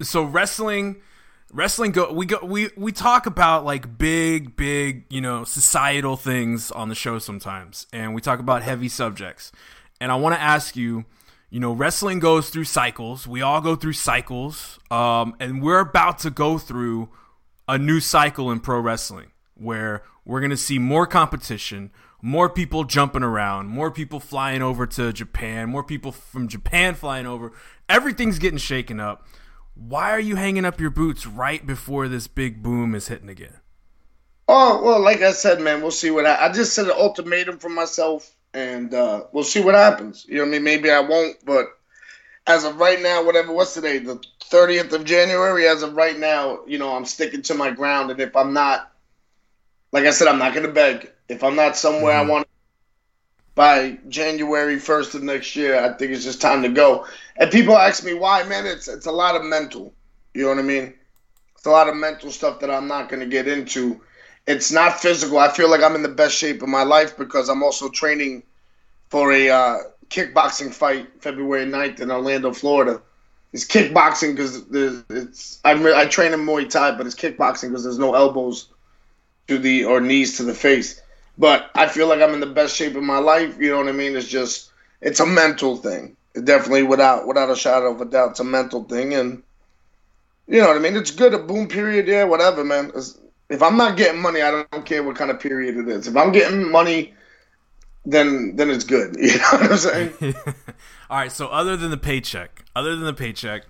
so 0.00 0.24
wrestling, 0.24 0.96
wrestling 1.52 1.92
go. 1.92 2.12
We 2.12 2.26
go. 2.26 2.38
We 2.42 2.70
we 2.76 2.92
talk 2.92 3.26
about 3.26 3.64
like 3.64 3.98
big, 3.98 4.56
big, 4.56 5.04
you 5.10 5.20
know, 5.20 5.44
societal 5.44 6.16
things 6.16 6.70
on 6.70 6.88
the 6.88 6.94
show 6.94 7.18
sometimes, 7.18 7.86
and 7.92 8.14
we 8.14 8.20
talk 8.20 8.38
about 8.40 8.62
heavy 8.62 8.88
subjects. 8.88 9.52
And 10.00 10.12
I 10.12 10.16
want 10.16 10.34
to 10.34 10.40
ask 10.40 10.76
you, 10.76 11.04
you 11.50 11.60
know, 11.60 11.72
wrestling 11.72 12.18
goes 12.18 12.50
through 12.50 12.64
cycles. 12.64 13.26
We 13.26 13.42
all 13.42 13.60
go 13.60 13.76
through 13.76 13.94
cycles, 13.94 14.78
um, 14.90 15.34
and 15.40 15.62
we're 15.62 15.80
about 15.80 16.18
to 16.20 16.30
go 16.30 16.58
through 16.58 17.08
a 17.68 17.78
new 17.78 18.00
cycle 18.00 18.50
in 18.50 18.60
pro 18.60 18.80
wrestling 18.80 19.32
where 19.54 20.02
we're 20.24 20.40
going 20.40 20.50
to 20.50 20.56
see 20.56 20.78
more 20.78 21.06
competition, 21.06 21.90
more 22.20 22.48
people 22.50 22.84
jumping 22.84 23.22
around, 23.22 23.68
more 23.68 23.90
people 23.90 24.20
flying 24.20 24.60
over 24.60 24.86
to 24.86 25.12
Japan, 25.12 25.70
more 25.70 25.82
people 25.82 26.12
from 26.12 26.48
Japan 26.48 26.94
flying 26.94 27.26
over. 27.26 27.52
Everything's 27.88 28.38
getting 28.38 28.58
shaken 28.58 29.00
up. 29.00 29.26
Why 29.76 30.10
are 30.10 30.20
you 30.20 30.36
hanging 30.36 30.64
up 30.64 30.80
your 30.80 30.90
boots 30.90 31.26
right 31.26 31.64
before 31.64 32.08
this 32.08 32.26
big 32.26 32.62
boom 32.62 32.94
is 32.94 33.08
hitting 33.08 33.28
again? 33.28 33.60
Oh 34.48 34.82
well, 34.82 35.00
like 35.00 35.20
I 35.20 35.32
said, 35.32 35.60
man, 35.60 35.82
we'll 35.82 35.90
see 35.90 36.10
what 36.10 36.24
I, 36.24 36.46
I 36.46 36.52
just 36.52 36.72
set 36.72 36.86
an 36.86 36.92
ultimatum 36.92 37.58
for 37.58 37.68
myself, 37.68 38.34
and 38.54 38.94
uh, 38.94 39.24
we'll 39.32 39.44
see 39.44 39.60
what 39.60 39.74
happens. 39.74 40.24
You 40.26 40.36
know 40.36 40.42
what 40.42 40.48
I 40.48 40.50
mean? 40.52 40.64
Maybe 40.64 40.90
I 40.90 41.00
won't, 41.00 41.44
but 41.44 41.66
as 42.46 42.64
of 42.64 42.76
right 42.76 43.02
now, 43.02 43.22
whatever. 43.22 43.52
What's 43.52 43.74
today? 43.74 43.98
The 43.98 44.18
thirtieth 44.44 44.92
of 44.94 45.04
January. 45.04 45.68
As 45.68 45.82
of 45.82 45.94
right 45.94 46.18
now, 46.18 46.60
you 46.66 46.78
know, 46.78 46.96
I'm 46.96 47.04
sticking 47.04 47.42
to 47.42 47.54
my 47.54 47.70
ground, 47.70 48.10
and 48.10 48.20
if 48.20 48.34
I'm 48.34 48.54
not, 48.54 48.90
like 49.92 50.04
I 50.04 50.10
said, 50.10 50.28
I'm 50.28 50.38
not 50.38 50.54
gonna 50.54 50.68
beg. 50.72 51.10
If 51.28 51.44
I'm 51.44 51.56
not 51.56 51.76
somewhere 51.76 52.14
I 52.14 52.22
want 52.22 52.48
by 53.56 53.98
January 54.08 54.78
first 54.78 55.16
of 55.16 55.24
next 55.24 55.56
year, 55.56 55.76
I 55.80 55.92
think 55.94 56.12
it's 56.12 56.22
just 56.22 56.40
time 56.40 56.62
to 56.62 56.68
go. 56.68 57.06
And 57.36 57.50
people 57.50 57.76
ask 57.76 58.04
me 58.04 58.14
why, 58.14 58.44
man. 58.44 58.66
It's 58.66 58.86
it's 58.86 59.06
a 59.06 59.12
lot 59.12 59.34
of 59.34 59.42
mental. 59.42 59.92
You 60.34 60.42
know 60.42 60.50
what 60.50 60.58
I 60.58 60.62
mean? 60.62 60.94
It's 61.56 61.66
a 61.66 61.70
lot 61.70 61.88
of 61.88 61.96
mental 61.96 62.30
stuff 62.30 62.60
that 62.60 62.70
I'm 62.70 62.86
not 62.86 63.08
gonna 63.08 63.26
get 63.26 63.48
into 63.48 64.00
it's 64.46 64.70
not 64.70 65.00
physical. 65.00 65.38
I 65.38 65.48
feel 65.48 65.70
like 65.70 65.82
I'm 65.82 65.94
in 65.94 66.02
the 66.02 66.08
best 66.08 66.36
shape 66.36 66.62
of 66.62 66.68
my 66.68 66.84
life 66.84 67.16
because 67.16 67.48
I'm 67.48 67.62
also 67.62 67.88
training 67.88 68.44
for 69.08 69.32
a 69.32 69.50
uh, 69.50 69.78
kickboxing 70.08 70.72
fight 70.72 71.08
February 71.20 71.66
9th 71.66 72.00
in 72.00 72.10
Orlando, 72.10 72.52
Florida. 72.52 73.02
It's 73.52 73.66
kickboxing 73.66 74.36
because 74.36 74.64
it's 75.10 75.60
I'm, 75.64 75.84
I 75.86 76.06
train 76.06 76.32
in 76.32 76.40
Muay 76.40 76.68
Thai, 76.68 76.96
but 76.96 77.06
it's 77.06 77.14
kickboxing 77.14 77.68
because 77.70 77.82
there's 77.82 77.98
no 77.98 78.14
elbows 78.14 78.68
to 79.48 79.58
the 79.58 79.84
or 79.84 80.00
knees 80.00 80.36
to 80.36 80.42
the 80.42 80.54
face. 80.54 81.00
But 81.38 81.70
I 81.74 81.86
feel 81.86 82.08
like 82.08 82.20
I'm 82.20 82.34
in 82.34 82.40
the 82.40 82.46
best 82.46 82.76
shape 82.76 82.96
of 82.96 83.02
my 83.02 83.18
life. 83.18 83.56
You 83.58 83.70
know 83.70 83.78
what 83.78 83.88
I 83.88 83.92
mean? 83.92 84.16
It's 84.16 84.28
just 84.28 84.70
it's 85.00 85.20
a 85.20 85.26
mental 85.26 85.76
thing. 85.76 86.16
Definitely, 86.34 86.82
without 86.82 87.26
without 87.26 87.50
a 87.50 87.56
shadow 87.56 87.92
of 87.92 88.00
a 88.00 88.04
doubt, 88.04 88.32
it's 88.32 88.40
a 88.40 88.44
mental 88.44 88.84
thing, 88.84 89.14
and 89.14 89.42
you 90.46 90.60
know 90.60 90.68
what 90.68 90.76
I 90.76 90.80
mean. 90.80 90.96
It's 90.96 91.10
good. 91.10 91.34
A 91.34 91.38
boom 91.38 91.68
period, 91.68 92.06
yeah, 92.06 92.24
whatever, 92.24 92.64
man. 92.64 92.92
It's, 92.94 93.18
if 93.48 93.62
I'm 93.62 93.76
not 93.76 93.96
getting 93.96 94.20
money, 94.20 94.42
I 94.42 94.50
don't 94.50 94.84
care 94.84 95.02
what 95.02 95.16
kind 95.16 95.30
of 95.30 95.40
period 95.40 95.76
it 95.76 95.88
is. 95.88 96.08
If 96.08 96.16
I'm 96.16 96.32
getting 96.32 96.70
money, 96.70 97.14
then 98.04 98.56
then 98.56 98.70
it's 98.70 98.84
good. 98.84 99.16
You 99.20 99.38
know 99.38 99.44
what 99.52 99.70
I'm 99.72 99.76
saying? 99.76 100.12
All 101.10 101.18
right. 101.18 101.32
So 101.32 101.48
other 101.48 101.76
than 101.76 101.90
the 101.90 101.96
paycheck, 101.96 102.64
other 102.74 102.96
than 102.96 103.04
the 103.04 103.14
paycheck, 103.14 103.64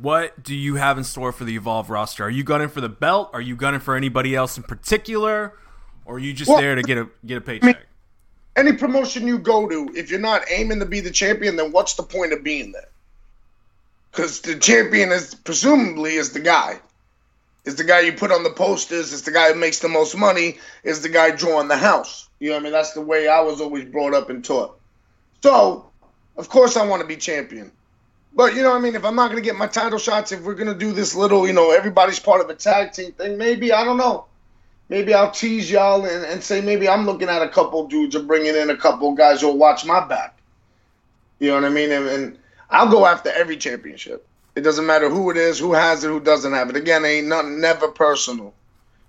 what 0.00 0.42
do 0.42 0.54
you 0.54 0.76
have 0.76 0.98
in 0.98 1.04
store 1.04 1.32
for 1.32 1.44
the 1.44 1.56
Evolve 1.56 1.90
roster? 1.90 2.24
Are 2.24 2.30
you 2.30 2.44
gunning 2.44 2.68
for 2.68 2.80
the 2.80 2.88
belt? 2.88 3.30
Are 3.32 3.40
you 3.40 3.56
gunning 3.56 3.80
for 3.80 3.96
anybody 3.96 4.34
else 4.34 4.56
in 4.56 4.62
particular? 4.62 5.54
Or 6.06 6.16
are 6.16 6.18
you 6.18 6.32
just 6.32 6.48
Well, 6.48 6.60
there 6.60 6.74
to 6.74 6.82
get 6.82 6.98
a 6.98 7.08
get 7.26 7.38
a 7.38 7.40
paycheck? 7.40 7.78
Any 8.54 8.72
promotion 8.72 9.26
you 9.26 9.38
go 9.38 9.68
to, 9.68 9.90
if 9.94 10.10
you're 10.10 10.20
not 10.20 10.44
aiming 10.50 10.78
to 10.78 10.86
be 10.86 11.00
the 11.00 11.10
champion, 11.10 11.56
then 11.56 11.72
what's 11.72 11.94
the 11.94 12.02
point 12.02 12.32
of 12.32 12.42
being 12.42 12.72
there? 12.72 12.88
Because 14.10 14.40
the 14.40 14.56
champion 14.56 15.12
is 15.12 15.34
presumably 15.34 16.14
is 16.14 16.32
the 16.32 16.40
guy. 16.40 16.80
Is 17.66 17.74
the 17.74 17.84
guy 17.84 18.00
you 18.00 18.12
put 18.12 18.32
on 18.32 18.44
the 18.44 18.50
posters. 18.50 19.12
Is 19.12 19.22
the 19.22 19.32
guy 19.32 19.52
who 19.52 19.58
makes 19.58 19.80
the 19.80 19.88
most 19.88 20.16
money. 20.16 20.58
Is 20.84 21.02
the 21.02 21.08
guy 21.08 21.32
drawing 21.32 21.68
the 21.68 21.76
house. 21.76 22.28
You 22.38 22.50
know 22.50 22.54
what 22.54 22.60
I 22.60 22.62
mean? 22.62 22.72
That's 22.72 22.92
the 22.92 23.00
way 23.00 23.28
I 23.28 23.40
was 23.40 23.60
always 23.60 23.84
brought 23.84 24.14
up 24.14 24.30
and 24.30 24.44
taught. 24.44 24.78
So, 25.42 25.90
of 26.36 26.48
course, 26.48 26.76
I 26.76 26.86
want 26.86 27.02
to 27.02 27.08
be 27.08 27.16
champion. 27.16 27.72
But 28.32 28.54
you 28.54 28.62
know 28.62 28.70
what 28.70 28.76
I 28.76 28.80
mean? 28.80 28.94
If 28.94 29.04
I'm 29.04 29.16
not 29.16 29.30
gonna 29.30 29.40
get 29.40 29.56
my 29.56 29.66
title 29.66 29.98
shots, 29.98 30.30
if 30.30 30.42
we're 30.42 30.54
gonna 30.54 30.74
do 30.74 30.92
this 30.92 31.14
little, 31.14 31.46
you 31.46 31.52
know, 31.52 31.72
everybody's 31.72 32.20
part 32.20 32.40
of 32.40 32.48
a 32.48 32.54
tag 32.54 32.92
team 32.92 33.12
thing, 33.12 33.36
maybe 33.36 33.72
I 33.72 33.82
don't 33.82 33.96
know. 33.96 34.26
Maybe 34.88 35.14
I'll 35.14 35.30
tease 35.30 35.70
y'all 35.70 36.04
and, 36.04 36.24
and 36.24 36.42
say 36.42 36.60
maybe 36.60 36.88
I'm 36.88 37.06
looking 37.06 37.28
at 37.28 37.42
a 37.42 37.48
couple 37.48 37.88
dudes 37.88 38.14
or 38.14 38.22
bringing 38.22 38.54
in 38.54 38.70
a 38.70 38.76
couple 38.76 39.12
guys 39.12 39.40
who'll 39.40 39.56
watch 39.56 39.84
my 39.84 40.06
back. 40.06 40.38
You 41.38 41.48
know 41.48 41.54
what 41.54 41.64
I 41.64 41.70
mean? 41.70 41.90
And, 41.90 42.08
and 42.08 42.38
I'll 42.70 42.90
go 42.90 43.04
after 43.04 43.30
every 43.30 43.56
championship. 43.56 44.26
It 44.54 44.60
doesn't 44.62 44.86
matter 44.86 45.10
who 45.10 45.30
it 45.30 45.36
is, 45.36 45.58
who 45.58 45.72
has 45.72 46.04
it, 46.04 46.08
who 46.08 46.20
doesn't 46.20 46.52
have 46.52 46.70
it. 46.70 46.76
Again, 46.76 47.04
ain't 47.04 47.26
nothing 47.26 47.60
never 47.60 47.88
personal 47.88 48.54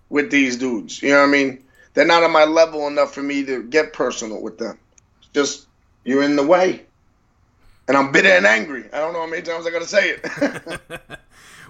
with 0.10 0.32
these 0.32 0.58
dudes. 0.58 1.02
You 1.02 1.10
know 1.10 1.22
what 1.22 1.30
I 1.30 1.32
mean? 1.32 1.64
They're 1.94 2.06
not 2.06 2.24
on 2.24 2.32
my 2.32 2.44
level 2.44 2.88
enough 2.88 3.14
for 3.14 3.22
me 3.22 3.46
to 3.46 3.64
get 3.64 3.94
personal 3.94 4.42
with 4.42 4.58
them. 4.58 4.78
It's 5.20 5.30
just 5.34 5.68
you're 6.04 6.24
in 6.24 6.36
the 6.36 6.46
way. 6.46 6.86
And 7.88 7.96
I'm 7.96 8.12
bitter 8.12 8.30
and 8.30 8.46
angry. 8.46 8.86
I 8.92 9.00
don't 9.00 9.14
know 9.14 9.22
how 9.22 9.28
many 9.28 9.42
times 9.42 9.66
I 9.66 9.72
gotta 9.72 9.86
say 9.86 10.18
it. 10.18 11.20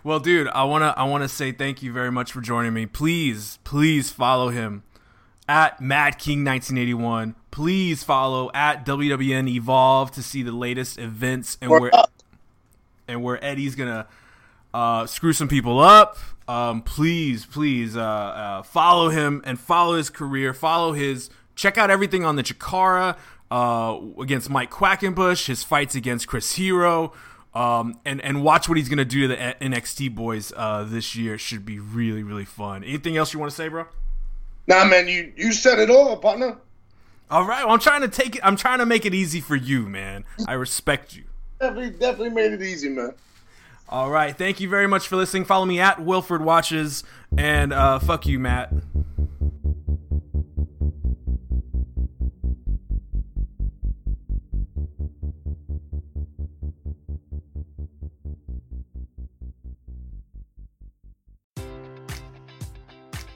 Well, 0.07 0.21
dude, 0.21 0.47
I 0.47 0.63
wanna 0.63 0.93
I 0.95 1.03
wanna 1.03 1.27
say 1.27 1.51
thank 1.51 1.83
you 1.83 1.91
very 1.91 2.13
much 2.13 2.31
for 2.31 2.39
joining 2.39 2.73
me. 2.73 2.85
Please, 2.85 3.59
please 3.65 4.09
follow 4.09 4.47
him 4.47 4.83
at 5.49 5.81
Mad 5.81 6.17
King 6.17 6.45
1981. 6.45 7.35
Please 7.51 8.05
follow 8.05 8.49
at 8.53 8.85
WWN 8.85 9.49
Evolve 9.49 10.11
to 10.11 10.23
see 10.23 10.43
the 10.43 10.53
latest 10.53 10.97
events 10.97 11.57
and 11.59 11.69
where 11.69 11.91
and 13.09 13.21
where 13.21 13.43
Eddie's 13.43 13.75
gonna 13.75 14.07
uh, 14.73 15.05
screw 15.07 15.33
some 15.33 15.49
people 15.49 15.77
up. 15.77 16.17
Um, 16.47 16.83
please, 16.83 17.45
please 17.45 17.97
uh, 17.97 18.01
uh, 18.01 18.63
follow 18.63 19.09
him 19.09 19.41
and 19.43 19.59
follow 19.59 19.97
his 19.97 20.09
career. 20.09 20.53
Follow 20.53 20.93
his. 20.93 21.29
Check 21.55 21.77
out 21.77 21.89
everything 21.89 22.23
on 22.23 22.37
the 22.37 22.43
Chikara 22.43 23.17
uh, 23.51 23.99
against 24.21 24.49
Mike 24.49 24.71
Quackenbush. 24.71 25.47
His 25.47 25.65
fights 25.65 25.95
against 25.95 26.27
Chris 26.27 26.53
Hero. 26.55 27.11
Um, 27.57 27.99
and 28.05 28.21
and 28.21 28.43
watch 28.43 28.69
what 28.69 28.77
he's 28.77 28.87
gonna 28.87 29.03
do 29.03 29.21
to 29.21 29.27
the 29.29 29.35
NXT 29.35 30.13
boys 30.13 30.53
uh, 30.55 30.85
this 30.87 31.15
year. 31.15 31.33
It 31.33 31.39
should 31.39 31.65
be 31.65 31.79
really 31.79 32.21
really 32.21 32.45
fun. 32.45 32.83
Anything 32.83 33.17
else 33.17 33.33
you 33.33 33.39
want 33.39 33.49
to 33.49 33.55
say, 33.55 33.67
bro? 33.67 33.85
nah, 34.67 34.85
man, 34.85 35.07
you 35.07 35.33
you 35.35 35.51
said 35.51 35.79
it 35.79 35.89
all, 35.89 36.15
partner. 36.17 36.59
All 37.31 37.45
right, 37.45 37.65
well, 37.65 37.73
I'm 37.73 37.79
trying 37.79 38.01
to 38.01 38.09
take 38.09 38.35
it. 38.35 38.41
I'm 38.45 38.57
trying 38.57 38.77
to 38.77 38.85
make 38.85 39.07
it 39.07 39.13
easy 39.15 39.41
for 39.41 39.55
you, 39.55 39.89
man. 39.89 40.23
I 40.47 40.53
respect 40.53 41.15
you. 41.15 41.23
Definitely, 41.59 41.89
definitely 41.97 42.29
made 42.29 42.51
it 42.53 42.61
easy, 42.61 42.89
man. 42.89 43.15
All 43.89 44.11
right, 44.11 44.37
thank 44.37 44.59
you 44.59 44.69
very 44.69 44.87
much 44.87 45.07
for 45.07 45.15
listening. 45.15 45.45
Follow 45.45 45.65
me 45.65 45.79
at 45.79 45.99
Wilford 45.99 46.43
Watches, 46.43 47.03
and 47.35 47.73
uh, 47.73 47.97
fuck 47.97 48.27
you, 48.27 48.37
Matt. 48.37 48.71